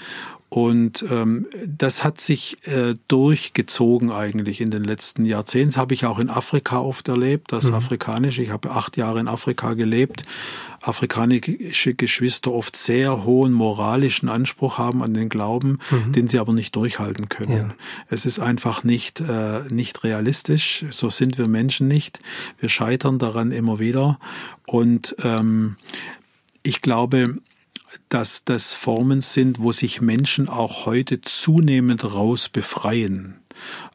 [0.50, 5.76] Und ähm, das hat sich äh, durchgezogen eigentlich in den letzten Jahrzehnten.
[5.76, 7.74] Habe ich auch in Afrika oft erlebt, das mhm.
[7.74, 8.42] Afrikanische.
[8.42, 10.24] Ich habe acht Jahre in Afrika gelebt.
[10.80, 16.12] Afrikanische Geschwister oft sehr hohen moralischen Anspruch haben an den Glauben, mhm.
[16.12, 17.52] den sie aber nicht durchhalten können.
[17.52, 17.74] Ja.
[18.08, 20.86] Es ist einfach nicht, äh, nicht realistisch.
[20.88, 22.20] So sind wir Menschen nicht.
[22.58, 24.18] Wir scheitern daran immer wieder.
[24.66, 25.76] Und ähm,
[26.62, 27.36] ich glaube,
[28.08, 33.34] dass das Formen sind, wo sich Menschen auch heute zunehmend raus befreien.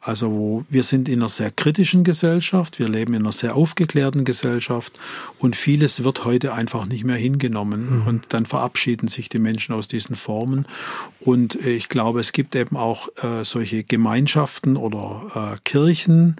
[0.00, 4.24] Also wo wir sind in einer sehr kritischen Gesellschaft, wir leben in einer sehr aufgeklärten
[4.24, 4.92] Gesellschaft
[5.38, 8.06] und vieles wird heute einfach nicht mehr hingenommen mhm.
[8.06, 10.66] und dann verabschieden sich die Menschen aus diesen Formen
[11.20, 16.36] und äh, ich glaube, es gibt eben auch äh, solche Gemeinschaften oder äh, Kirchen,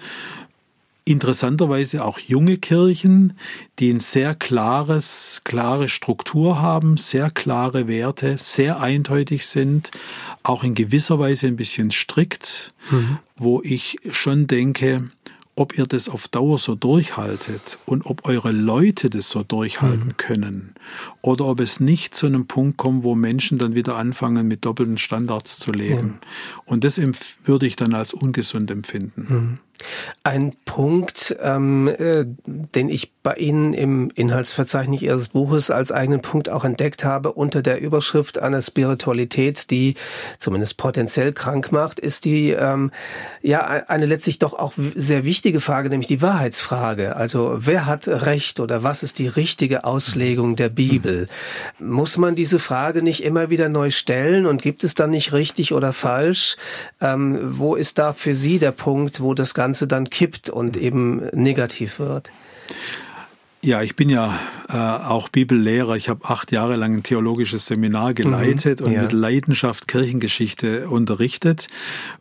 [1.04, 3.34] interessanterweise auch junge Kirchen,
[3.78, 9.90] die ein sehr klares, klare Struktur haben, sehr klare Werte, sehr eindeutig sind,
[10.42, 13.18] auch in gewisser Weise ein bisschen strikt, mhm.
[13.36, 15.10] wo ich schon denke,
[15.56, 20.16] ob ihr das auf Dauer so durchhaltet und ob eure Leute das so durchhalten mhm.
[20.16, 20.74] können
[21.22, 24.98] oder ob es nicht zu einem Punkt kommt, wo Menschen dann wieder anfangen, mit doppelten
[24.98, 26.18] Standards zu leben.
[26.20, 26.28] Ja.
[26.64, 27.00] Und das
[27.44, 29.60] würde ich dann als ungesund empfinden.
[30.22, 36.50] Ein Punkt, ähm, äh, den ich bei Ihnen im Inhaltsverzeichnis Ihres Buches als eigenen Punkt
[36.50, 39.94] auch entdeckt habe, unter der Überschrift einer Spiritualität, die
[40.38, 42.92] zumindest potenziell krank macht, ist die ähm,
[43.40, 47.16] ja eine letztlich doch auch sehr wichtige Frage, nämlich die Wahrheitsfrage.
[47.16, 51.28] Also wer hat Recht oder was ist die richtige Auslegung der Bibel?
[51.78, 55.72] Muss man diese Frage nicht immer wieder neu stellen und gibt es dann nicht richtig
[55.72, 56.58] oder falsch?
[57.00, 61.26] Ähm, wo ist da für Sie der Punkt, wo das Ganze dann kippt und eben
[61.32, 62.30] negativ wird?
[63.64, 65.96] Ja, ich bin ja äh, auch Bibellehrer.
[65.96, 69.02] Ich habe acht Jahre lang ein theologisches Seminar geleitet mhm, und ja.
[69.02, 71.68] mit Leidenschaft Kirchengeschichte unterrichtet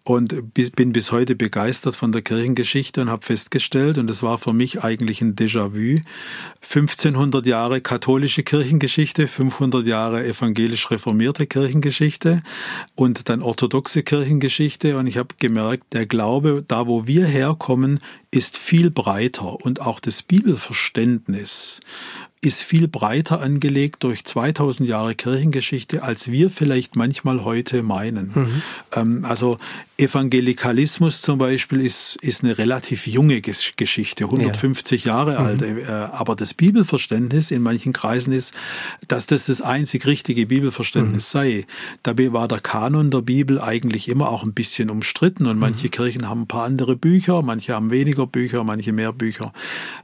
[0.06, 4.38] und bis, bin bis heute begeistert von der Kirchengeschichte und habe festgestellt, und das war
[4.38, 6.00] für mich eigentlich ein Déjà-vu,
[6.62, 12.40] 1500 Jahre katholische Kirchengeschichte, 500 Jahre evangelisch-reformierte Kirchengeschichte
[12.96, 14.98] und dann orthodoxe Kirchengeschichte.
[14.98, 18.00] Und ich habe gemerkt, der Glaube, da wo wir herkommen,
[18.34, 21.82] ist viel breiter und auch das Bibelverständnis
[22.44, 28.32] ist viel breiter angelegt durch 2000 Jahre Kirchengeschichte, als wir vielleicht manchmal heute meinen.
[28.36, 28.62] Mhm.
[28.94, 29.58] Ähm, also
[29.98, 35.14] Evangelikalismus zum Beispiel ist, ist eine relativ junge Geschichte, 150 ja.
[35.14, 35.46] Jahre mhm.
[35.46, 35.62] alt.
[35.62, 38.54] Äh, aber das Bibelverständnis in manchen Kreisen ist,
[39.08, 41.40] dass das das einzig richtige Bibelverständnis mhm.
[41.40, 41.66] sei.
[42.02, 45.92] Dabei war der Kanon der Bibel eigentlich immer auch ein bisschen umstritten und manche mhm.
[45.92, 49.54] Kirchen haben ein paar andere Bücher, manche haben weniger Bücher, manche mehr Bücher.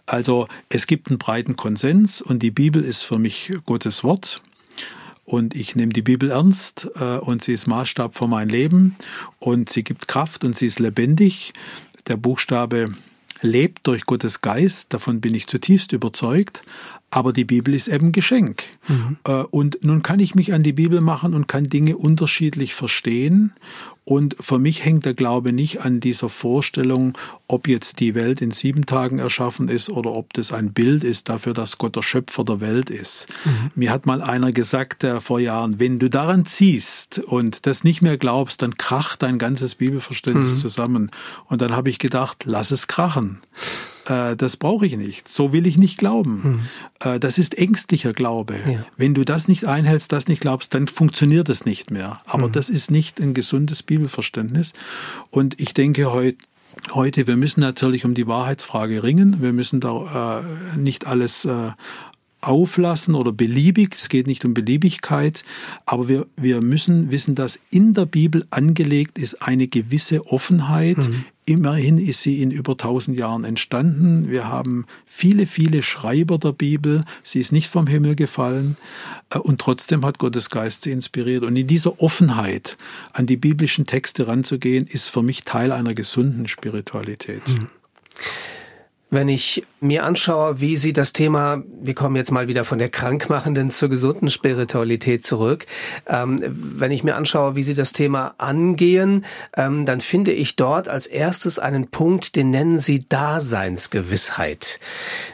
[0.06, 4.42] Also es gibt einen breiten Konsens und die Bibel ist für mich Gottes Wort.
[5.26, 8.96] Und ich nehme die Bibel ernst äh, und sie ist Maßstab für mein Leben
[9.40, 11.54] und sie gibt Kraft und sie ist lebendig.
[12.08, 12.86] Der Buchstabe
[13.42, 16.64] lebt durch Gottes Geist, davon bin ich zutiefst überzeugt.
[17.12, 18.66] Aber die Bibel ist eben Geschenk.
[18.88, 19.18] Mhm.
[19.50, 23.54] Und nun kann ich mich an die Bibel machen und kann Dinge unterschiedlich verstehen.
[24.10, 27.16] Und für mich hängt der Glaube nicht an dieser Vorstellung,
[27.48, 31.30] ob jetzt die Welt in sieben Tagen erschaffen ist oder ob das ein Bild ist
[31.30, 33.28] dafür, dass Gott der Schöpfer der Welt ist.
[33.46, 33.72] Mhm.
[33.76, 38.02] Mir hat mal einer gesagt äh, vor Jahren, wenn du daran ziehst und das nicht
[38.02, 40.60] mehr glaubst, dann kracht dein ganzes Bibelverständnis mhm.
[40.60, 41.12] zusammen.
[41.46, 43.40] Und dann habe ich gedacht, lass es krachen
[44.10, 46.44] äh, das brauche ich nicht, so will ich nicht glauben.
[46.44, 47.14] Hm.
[47.14, 48.56] Äh, das ist ängstlicher Glaube.
[48.66, 48.86] Ja.
[48.98, 52.20] Wenn du das nicht einhältst, das nicht glaubst, dann funktioniert es nicht mehr.
[52.26, 52.52] Aber hm.
[52.52, 54.74] das ist nicht ein gesundes Bibelverständnis.
[55.30, 56.38] Und ich denke heute,
[56.94, 59.42] heute, wir müssen natürlich um die Wahrheitsfrage ringen.
[59.42, 61.72] Wir müssen da äh, nicht alles äh,
[62.42, 63.96] auflassen oder beliebig.
[63.96, 65.44] Es geht nicht um Beliebigkeit,
[65.86, 70.98] aber wir, wir müssen wissen, dass in der Bibel angelegt ist eine gewisse Offenheit.
[70.98, 71.26] Mhm.
[71.46, 74.30] Immerhin ist sie in über tausend Jahren entstanden.
[74.30, 77.04] Wir haben viele, viele Schreiber der Bibel.
[77.24, 78.78] Sie ist nicht vom Himmel gefallen.
[79.32, 81.44] Äh, und trotzdem hat Gottes Geist sie inspiriert.
[81.44, 82.78] Und in dieser Offenheit
[83.14, 87.48] an die biblischen Texte ranzugehen, ist für mich Teil einer gesunden Spiritualität.
[87.48, 87.68] Mhm.
[89.12, 92.90] Wenn ich mir anschaue, wie Sie das Thema, wir kommen jetzt mal wieder von der
[92.90, 95.66] krankmachenden zur gesunden Spiritualität zurück,
[96.06, 99.26] ähm, wenn ich mir anschaue, wie Sie das Thema angehen,
[99.58, 104.80] ähm, dann finde ich dort als erstes einen Punkt, den nennen Sie Daseinsgewissheit.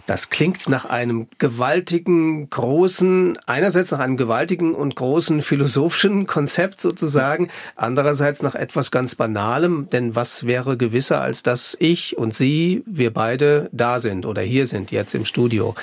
[0.05, 7.49] Das klingt nach einem gewaltigen, großen, einerseits nach einem gewaltigen und großen philosophischen Konzept sozusagen,
[7.76, 13.11] andererseits nach etwas ganz Banalem, denn was wäre gewisser als dass ich und Sie, wir
[13.11, 15.76] beide da sind oder hier sind jetzt im Studio.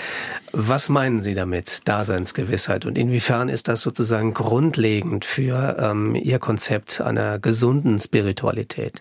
[0.53, 2.85] Was meinen Sie damit, Daseinsgewissheit?
[2.85, 9.01] Und inwiefern ist das sozusagen grundlegend für ähm, Ihr Konzept einer gesunden Spiritualität?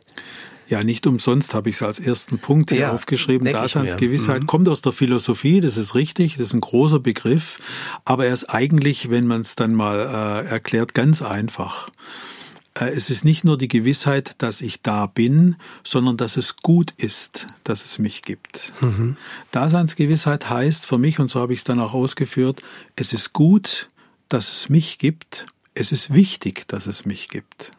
[0.71, 3.51] Ja, nicht umsonst habe ich es als ersten Punkt hier ja, aufgeschrieben.
[3.51, 4.47] Daseinsgewissheit mhm.
[4.47, 7.59] kommt aus der Philosophie, das ist richtig, das ist ein großer Begriff,
[8.05, 11.89] aber er ist eigentlich, wenn man es dann mal äh, erklärt, ganz einfach.
[12.74, 16.93] Äh, es ist nicht nur die Gewissheit, dass ich da bin, sondern dass es gut
[16.97, 18.74] ist, dass es mich gibt.
[18.82, 19.17] Mhm.
[19.51, 22.61] Daseinsgewissheit heißt für mich, und so habe ich es dann auch ausgeführt,
[22.95, 23.89] es ist gut,
[24.30, 27.72] dass es mich gibt, es ist wichtig, dass es mich gibt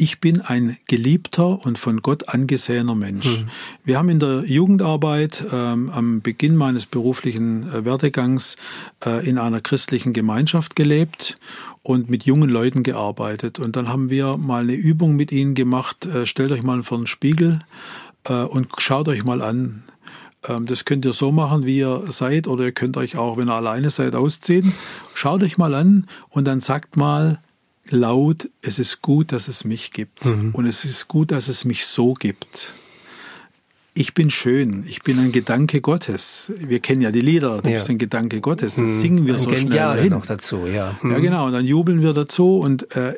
[0.00, 3.26] ich bin ein geliebter und von Gott angesehener Mensch.
[3.26, 3.48] Mhm.
[3.84, 8.56] Wir haben in der Jugendarbeit ähm, am Beginn meines beruflichen äh, Werdegangs
[9.04, 11.36] äh, in einer christlichen Gemeinschaft gelebt
[11.82, 13.58] und mit jungen Leuten gearbeitet.
[13.58, 16.06] Und dann haben wir mal eine Übung mit ihnen gemacht.
[16.06, 17.60] Äh, stellt euch mal vor den Spiegel
[18.24, 19.82] äh, und schaut euch mal an.
[20.46, 23.48] Ähm, das könnt ihr so machen, wie ihr seid, oder ihr könnt euch auch, wenn
[23.48, 24.72] ihr alleine seid, ausziehen.
[25.14, 27.40] Schaut euch mal an und dann sagt mal,
[27.88, 30.24] laut, es ist gut, dass es mich gibt.
[30.24, 30.50] Mhm.
[30.52, 32.74] Und es ist gut, dass es mich so gibt.
[33.92, 36.52] Ich bin schön, ich bin ein Gedanke Gottes.
[36.56, 37.76] Wir kennen ja die Lieder, du ja.
[37.76, 38.76] bist ein Gedanke Gottes.
[38.76, 39.00] Das mhm.
[39.00, 40.10] singen wir ein so schnell hin.
[40.10, 40.96] noch dazu, ja.
[41.02, 41.10] Mhm.
[41.10, 41.46] Ja, genau.
[41.46, 43.14] Und dann jubeln wir dazu und äh,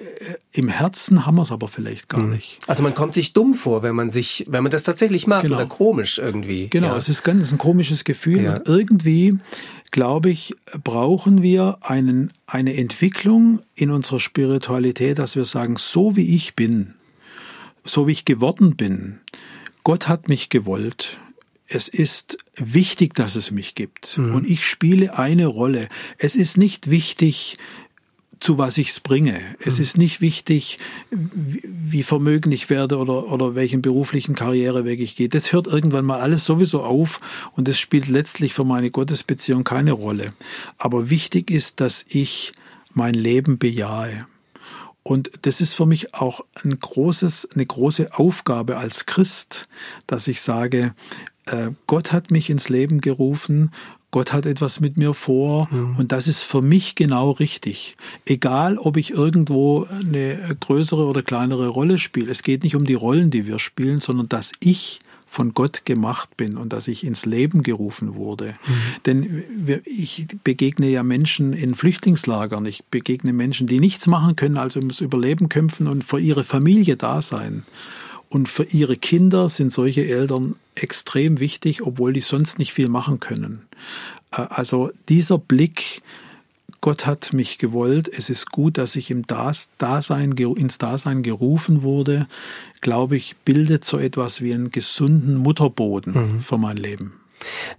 [0.53, 2.31] im Herzen haben wir es aber vielleicht gar mhm.
[2.31, 2.59] nicht.
[2.67, 5.57] Also man kommt sich dumm vor, wenn man sich, wenn man das tatsächlich macht genau.
[5.57, 6.69] oder komisch irgendwie.
[6.69, 6.97] Genau, ja.
[6.97, 8.43] es ist ganz ein komisches Gefühl.
[8.43, 8.61] Ja.
[8.65, 9.39] Irgendwie
[9.93, 16.35] glaube ich, brauchen wir einen, eine Entwicklung in unserer Spiritualität, dass wir sagen, so wie
[16.35, 16.95] ich bin,
[17.85, 19.21] so wie ich geworden bin,
[19.85, 21.19] Gott hat mich gewollt.
[21.67, 24.19] Es ist wichtig, dass es mich gibt.
[24.19, 24.35] Mhm.
[24.35, 25.89] Und ich spiele eine Rolle.
[26.19, 27.59] Es ist nicht wichtig,
[28.43, 29.41] zu was ich es bringe.
[29.61, 29.83] Es mhm.
[29.83, 30.79] ist nicht wichtig,
[31.11, 35.29] wie vermögen ich werde oder, oder welchen beruflichen Karriereweg ich gehe.
[35.29, 37.21] Das hört irgendwann mal alles sowieso auf
[37.53, 40.33] und es spielt letztlich für meine Gottesbeziehung keine Rolle.
[40.77, 42.53] Aber wichtig ist, dass ich
[42.93, 44.27] mein Leben bejahe.
[45.03, 49.69] Und das ist für mich auch ein großes, eine große Aufgabe als Christ,
[50.07, 50.95] dass ich sage,
[51.47, 53.73] äh, Gott hat mich ins Leben gerufen
[54.13, 55.97] Gott hat etwas mit mir vor mhm.
[55.97, 57.97] und das ist für mich genau richtig.
[58.27, 62.31] Egal, ob ich irgendwo eine größere oder kleinere Rolle spiele.
[62.31, 65.01] Es geht nicht um die Rollen, die wir spielen, sondern dass ich
[65.33, 68.49] von Gott gemacht bin und dass ich ins Leben gerufen wurde.
[68.67, 69.03] Mhm.
[69.07, 69.45] Denn
[69.87, 75.01] ich begegne ja Menschen in Flüchtlingslagern, ich begegne Menschen, die nichts machen können, also ums
[75.01, 77.63] Überleben kämpfen und für ihre Familie da sein.
[78.29, 83.19] Und für ihre Kinder sind solche Eltern extrem wichtig, obwohl die sonst nicht viel machen
[83.19, 83.61] können.
[84.33, 86.03] Äh, also dieser Blick,
[86.83, 92.27] Gott hat mich gewollt, es ist gut, dass ich im Dasein, ins Dasein gerufen wurde,
[92.81, 96.41] glaube ich, bildet so etwas wie einen gesunden Mutterboden mhm.
[96.41, 97.15] für mein Leben.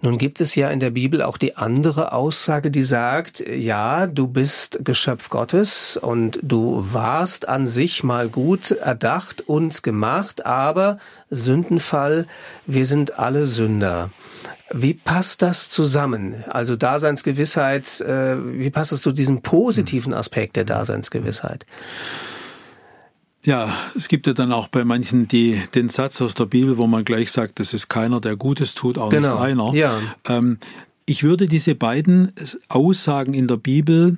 [0.02, 4.28] Nun gibt es ja in der Bibel auch die andere Aussage, die sagt, ja, du
[4.28, 10.98] bist Geschöpf Gottes und du warst an sich mal gut erdacht und gemacht, aber
[11.30, 12.26] Sündenfall,
[12.66, 14.10] wir sind alle Sünder.
[14.74, 16.44] Wie passt das zusammen?
[16.50, 21.66] Also Daseinsgewissheit, äh, wie passt es zu diesem positiven Aspekt der Daseinsgewissheit?
[23.46, 26.88] Ja, es gibt ja dann auch bei manchen die, den Satz aus der Bibel, wo
[26.88, 29.34] man gleich sagt, es ist keiner, der Gutes tut, auch genau.
[29.34, 29.74] nicht einer.
[29.74, 30.00] Ja.
[30.28, 30.58] Ähm,
[31.06, 32.32] ich würde diese beiden
[32.70, 34.16] Aussagen in der Bibel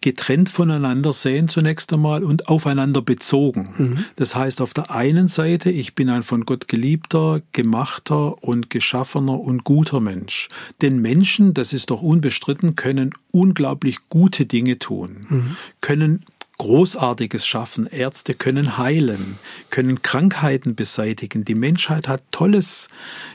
[0.00, 3.68] getrennt voneinander sehen zunächst einmal und aufeinander bezogen.
[3.76, 4.04] Mhm.
[4.16, 9.38] Das heißt, auf der einen Seite, ich bin ein von Gott geliebter, gemachter und geschaffener
[9.38, 10.48] und guter Mensch.
[10.82, 15.56] Denn Menschen, das ist doch unbestritten, können unglaublich gute Dinge tun, mhm.
[15.80, 16.24] können
[16.58, 17.86] Großartiges schaffen.
[17.86, 19.38] Ärzte können heilen,
[19.70, 21.44] können Krankheiten beseitigen.
[21.44, 22.88] Die Menschheit hat Tolles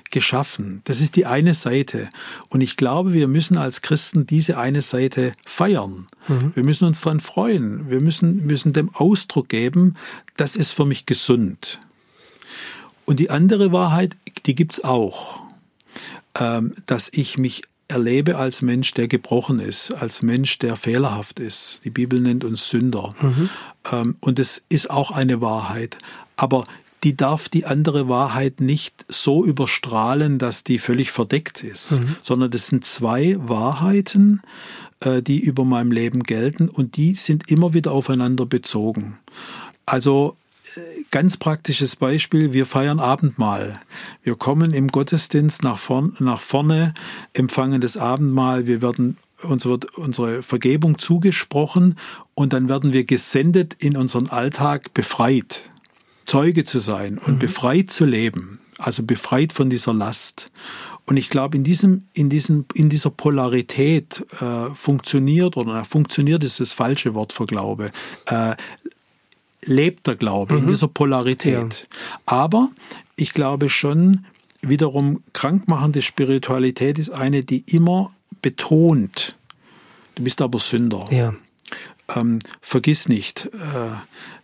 [0.09, 0.81] geschaffen.
[0.85, 2.09] Das ist die eine Seite.
[2.49, 6.07] Und ich glaube, wir müssen als Christen diese eine Seite feiern.
[6.27, 6.53] Mhm.
[6.55, 7.89] Wir müssen uns daran freuen.
[7.89, 9.95] Wir müssen, müssen dem Ausdruck geben,
[10.37, 11.79] das ist für mich gesund.
[13.05, 14.15] Und die andere Wahrheit,
[14.45, 15.41] die gibt's auch,
[16.35, 21.81] ähm, dass ich mich erlebe als Mensch, der gebrochen ist, als Mensch, der fehlerhaft ist.
[21.83, 23.13] Die Bibel nennt uns Sünder.
[23.21, 23.49] Mhm.
[23.91, 25.97] Ähm, und es ist auch eine Wahrheit.
[26.37, 26.65] Aber
[27.03, 32.15] die darf die andere Wahrheit nicht so überstrahlen, dass die völlig verdeckt ist, mhm.
[32.21, 34.41] sondern das sind zwei Wahrheiten,
[34.99, 39.17] äh, die über meinem Leben gelten und die sind immer wieder aufeinander bezogen.
[39.85, 40.35] Also
[41.11, 43.79] ganz praktisches Beispiel, wir feiern Abendmahl.
[44.23, 46.93] Wir kommen im Gottesdienst nach, vorn, nach vorne,
[47.33, 51.97] empfangen das Abendmahl, wir werden uns wird unsere Vergebung zugesprochen
[52.33, 55.71] und dann werden wir gesendet in unseren Alltag befreit,
[56.25, 57.39] Zeuge zu sein und mhm.
[57.39, 60.51] befreit zu leben, also befreit von dieser Last.
[61.05, 66.59] Und ich glaube, in diesem, in diesem, in dieser Polarität äh, funktioniert oder funktioniert ist
[66.59, 67.89] das falsche Wort für Glaube.
[68.27, 68.55] Äh,
[69.63, 70.61] lebt der Glaube, mhm.
[70.61, 71.87] in dieser Polarität.
[71.91, 71.97] Ja.
[72.25, 72.69] Aber
[73.15, 74.25] ich glaube schon,
[74.61, 79.37] wiederum krankmachende Spiritualität ist eine, die immer betont,
[80.15, 81.07] du bist aber Sünder.
[81.11, 81.33] Ja.
[82.15, 83.95] Ähm, vergiss nicht, äh,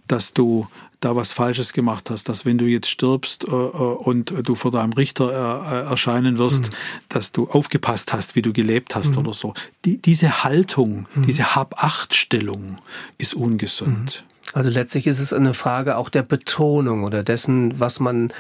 [0.08, 0.68] dass du
[1.00, 4.72] da was Falsches gemacht hast, dass wenn du jetzt stirbst äh, äh und du vor
[4.72, 6.76] deinem Richter äh, äh, erscheinen wirst, mhm.
[7.10, 9.20] dass du aufgepasst hast, wie du gelebt hast mhm.
[9.20, 9.54] oder so.
[9.84, 11.24] Die, diese Haltung, mhm.
[11.24, 12.78] diese Hab-Acht-Stellung
[13.18, 14.26] ist ungesund.
[14.54, 18.32] Also letztlich ist es eine Frage auch der Betonung oder dessen, was man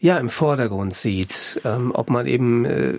[0.00, 2.94] ja im Vordergrund sieht, ähm, ob man eben äh,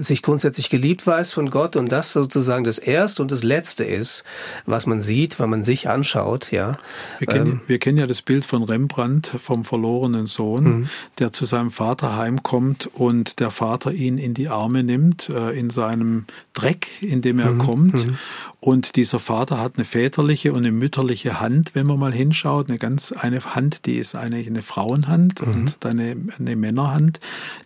[0.00, 4.24] sich grundsätzlich geliebt weiß von Gott und das sozusagen das Erste und das Letzte ist,
[4.66, 6.52] was man sieht, wenn man sich anschaut.
[6.52, 6.78] Ja,
[7.18, 10.88] wir kennen, ähm, wir kennen ja das Bild von Rembrandt vom verlorenen Sohn, mhm.
[11.18, 15.70] der zu seinem Vater heimkommt und der Vater ihn in die Arme nimmt äh, in
[15.70, 17.58] seinem Dreck, in dem er mhm.
[17.58, 17.94] kommt.
[17.94, 18.18] Mhm.
[18.60, 22.78] Und dieser Vater hat eine väterliche und eine mütterliche Hand, wenn man mal hinschaut, eine
[22.78, 25.52] ganz eine Hand, die ist eigentlich eine Frauenhand mhm.
[25.52, 27.20] und eine eine Männerhand,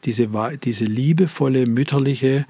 [0.04, 0.28] diese,
[0.62, 2.46] diese liebevolle, mütterliche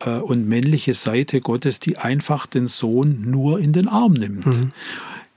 [0.00, 4.46] äh, und männliche Seite Gottes, die einfach den Sohn nur in den Arm nimmt.
[4.46, 4.68] Mhm.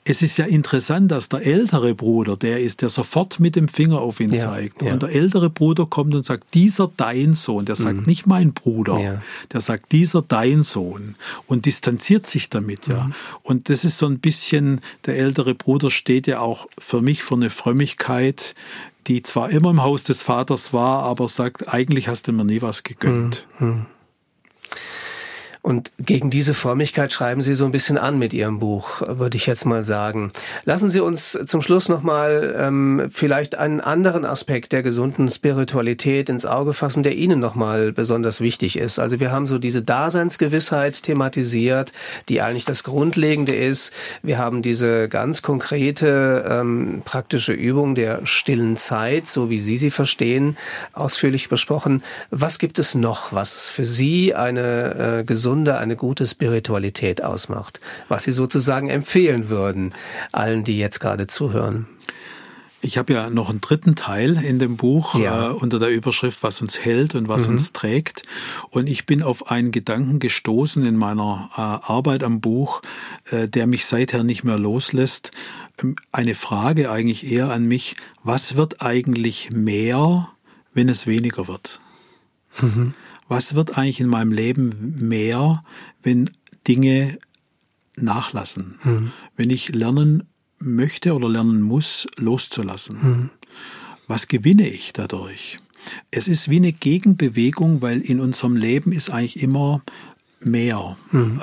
[0.07, 4.01] Es ist ja interessant, dass der ältere Bruder, der ist, der sofort mit dem Finger
[4.01, 4.83] auf ihn ja, zeigt.
[4.83, 4.93] Ja.
[4.93, 8.03] Und der ältere Bruder kommt und sagt, dieser dein Sohn, der sagt mhm.
[8.05, 9.21] nicht mein Bruder, ja.
[9.51, 11.15] der sagt, dieser dein Sohn
[11.47, 13.05] und distanziert sich damit, ja.
[13.05, 13.13] Mhm.
[13.41, 17.33] Und das ist so ein bisschen, der ältere Bruder steht ja auch für mich für
[17.33, 18.53] eine Frömmigkeit,
[19.07, 22.61] die zwar immer im Haus des Vaters war, aber sagt, eigentlich hast du mir nie
[22.61, 23.47] was gegönnt.
[23.59, 23.85] Mhm.
[25.65, 29.47] Und gegen diese Frömmigkeit schreiben Sie so ein bisschen an mit Ihrem Buch, würde ich
[29.47, 30.31] jetzt mal sagen.
[30.63, 36.45] Lassen Sie uns zum Schluss nochmal ähm, vielleicht einen anderen Aspekt der gesunden Spiritualität ins
[36.45, 38.99] Auge fassen, der Ihnen nochmal besonders wichtig ist.
[38.99, 41.93] Also wir haben so diese Daseinsgewissheit thematisiert,
[42.29, 43.91] die eigentlich das Grundlegende ist.
[44.21, 49.89] Wir haben diese ganz konkrete ähm, praktische Übung der stillen Zeit, so wie Sie sie
[49.89, 50.57] verstehen,
[50.93, 52.03] ausführlich besprochen.
[52.29, 57.79] Was gibt es noch, was für Sie eine äh, gesunde gesunde, eine gute Spiritualität ausmacht,
[58.09, 59.93] was Sie sozusagen empfehlen würden
[60.33, 61.87] allen, die jetzt gerade zuhören.
[62.81, 65.49] Ich habe ja noch einen dritten Teil in dem Buch ja.
[65.49, 67.53] äh, unter der Überschrift, was uns hält und was mhm.
[67.53, 68.23] uns trägt.
[68.69, 72.81] Und ich bin auf einen Gedanken gestoßen in meiner äh, Arbeit am Buch,
[73.31, 75.31] äh, der mich seither nicht mehr loslässt.
[75.81, 80.29] Ähm, eine Frage eigentlich eher an mich, was wird eigentlich mehr,
[80.73, 81.79] wenn es weniger wird?
[82.61, 82.93] Mhm
[83.27, 85.63] was wird eigentlich in meinem Leben mehr,
[86.03, 86.29] wenn
[86.67, 87.17] Dinge
[87.95, 89.11] nachlassen, mhm.
[89.35, 90.23] wenn ich lernen
[90.59, 92.97] möchte oder lernen muss, loszulassen.
[93.01, 93.29] Mhm.
[94.07, 95.57] Was gewinne ich dadurch?
[96.11, 99.81] Es ist wie eine Gegenbewegung, weil in unserem Leben ist eigentlich immer
[100.41, 100.95] mehr.
[101.11, 101.41] Mhm.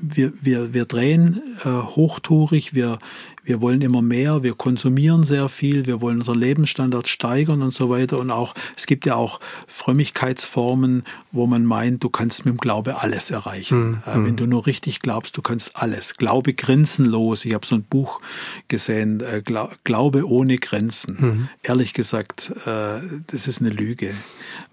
[0.00, 2.98] wir, wir, wir drehen äh, hochtourig, wir,
[3.46, 7.88] wir wollen immer mehr, wir konsumieren sehr viel, wir wollen unseren Lebensstandard steigern und so
[7.88, 8.18] weiter.
[8.18, 13.00] Und auch, es gibt ja auch Frömmigkeitsformen, wo man meint, du kannst mit dem Glaube
[13.00, 14.02] alles erreichen.
[14.06, 14.26] Mhm.
[14.26, 16.16] wenn du nur richtig glaubst, du kannst alles.
[16.16, 17.44] Glaube grenzenlos.
[17.44, 18.20] Ich habe so ein Buch
[18.66, 19.42] gesehen, äh,
[19.84, 21.16] Glaube ohne Grenzen.
[21.18, 21.48] Mhm.
[21.62, 24.12] Ehrlich gesagt, äh, das ist eine Lüge,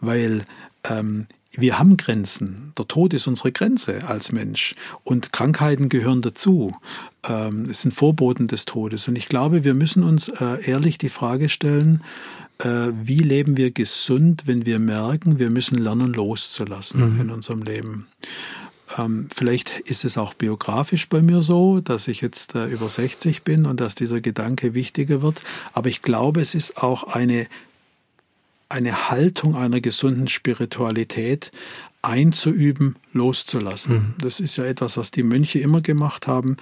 [0.02, 0.46] weil
[0.84, 2.74] ähm, wir haben Grenzen.
[2.78, 4.76] Der Tod ist unsere Grenze als Mensch.
[5.04, 6.76] Und Krankheiten gehören dazu.
[7.24, 9.08] Ähm, es sind Vorboten des Todes.
[9.08, 12.02] Und ich glaube, wir müssen uns äh, ehrlich die Frage stellen,
[12.60, 17.22] äh, wie leben wir gesund, wenn wir merken, wir müssen lernen loszulassen mhm.
[17.22, 18.08] in unserem Leben.
[18.98, 23.44] Ähm, vielleicht ist es auch biografisch bei mir so, dass ich jetzt äh, über 60
[23.44, 25.42] bin und dass dieser Gedanke wichtiger wird.
[25.74, 27.48] Aber ich glaube, es ist auch eine
[28.70, 31.52] eine Haltung einer gesunden Spiritualität
[32.02, 33.94] einzuüben, loszulassen.
[33.96, 34.14] Mhm.
[34.20, 36.58] Das ist ja etwas, was die Mönche immer gemacht haben,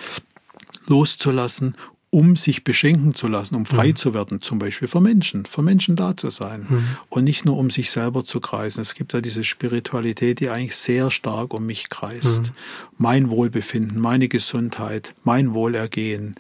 [0.88, 1.76] loszulassen,
[2.14, 3.96] um sich beschenken zu lassen, um frei mhm.
[3.96, 6.84] zu werden, zum Beispiel für Menschen, für Menschen da zu sein mhm.
[7.10, 8.82] und nicht nur um sich selber zu kreisen.
[8.82, 12.44] Es gibt ja diese Spiritualität, die eigentlich sehr stark um mich kreist.
[12.44, 12.56] Mhm.
[12.98, 16.36] Mein Wohlbefinden, meine Gesundheit, mein Wohlergehen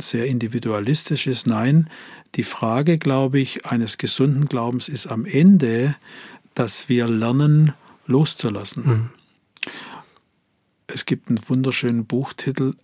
[0.00, 1.46] sehr individualistisch ist.
[1.46, 1.88] Nein,
[2.34, 5.94] die Frage, glaube ich, eines gesunden Glaubens ist am Ende,
[6.54, 7.72] dass wir lernen,
[8.06, 8.86] loszulassen.
[8.86, 9.10] Mhm.
[10.86, 12.74] Es gibt einen wunderschönen Buchtitel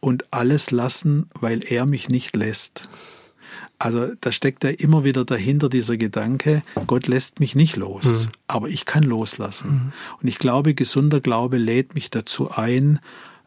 [0.00, 2.88] und alles lassen, weil er mich nicht lässt.
[3.78, 8.28] Also da steckt ja immer wieder dahinter dieser Gedanke, Gott lässt mich nicht los, mhm.
[8.46, 9.70] aber ich kann loslassen.
[9.70, 9.92] Mhm.
[10.20, 13.00] Und ich glaube, gesunder Glaube lädt mich dazu ein,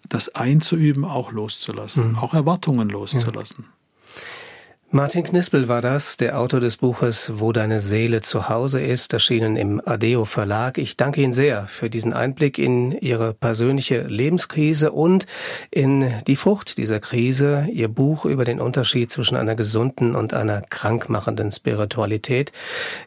[0.10, 2.18] das einzuüben, auch loszulassen, mhm.
[2.18, 3.66] auch Erwartungen loszulassen.
[3.66, 4.22] Ja.
[4.96, 9.58] Martin Knispel war das, der Autor des Buches Wo deine Seele zu Hause ist, erschienen
[9.58, 10.78] im Adeo Verlag.
[10.78, 15.28] Ich danke Ihnen sehr für diesen Einblick in Ihre persönliche Lebenskrise und
[15.70, 20.62] in die Frucht dieser Krise, Ihr Buch über den Unterschied zwischen einer gesunden und einer
[20.62, 22.54] krankmachenden Spiritualität.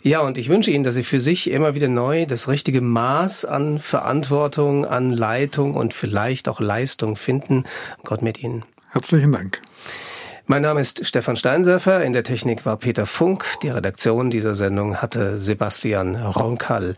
[0.03, 3.47] Ja, und ich wünsche Ihnen, dass Sie für sich immer wieder neu das richtige Maß
[3.47, 7.65] an Verantwortung, an Leitung und vielleicht auch Leistung finden.
[8.05, 8.67] Gott mit Ihnen.
[8.91, 9.63] Herzlichen Dank.
[10.51, 12.03] Mein Name ist Stefan Steinserfer.
[12.03, 13.45] In der Technik war Peter Funk.
[13.63, 16.95] Die Redaktion dieser Sendung hatte Sebastian Ronkall.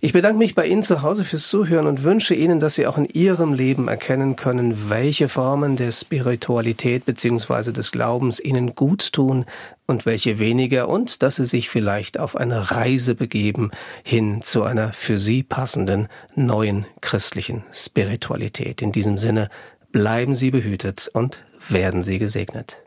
[0.00, 2.98] Ich bedanke mich bei Ihnen zu Hause fürs Zuhören und wünsche Ihnen, dass Sie auch
[2.98, 7.70] in Ihrem Leben erkennen können, welche Formen der Spiritualität bzw.
[7.70, 9.44] des Glaubens Ihnen gut tun
[9.86, 13.70] und welche weniger und dass Sie sich vielleicht auf eine Reise begeben
[14.02, 18.82] hin zu einer für Sie passenden neuen christlichen Spiritualität.
[18.82, 19.48] In diesem Sinne
[19.92, 22.84] bleiben Sie behütet und werden Sie gesegnet.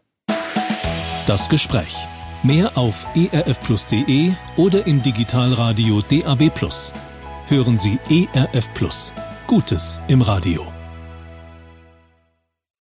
[1.28, 1.96] Das Gespräch.
[2.44, 6.52] Mehr auf erfplus.de oder im Digitalradio DAB+.
[7.48, 8.70] Hören Sie ERF.
[9.48, 10.83] Gutes im Radio.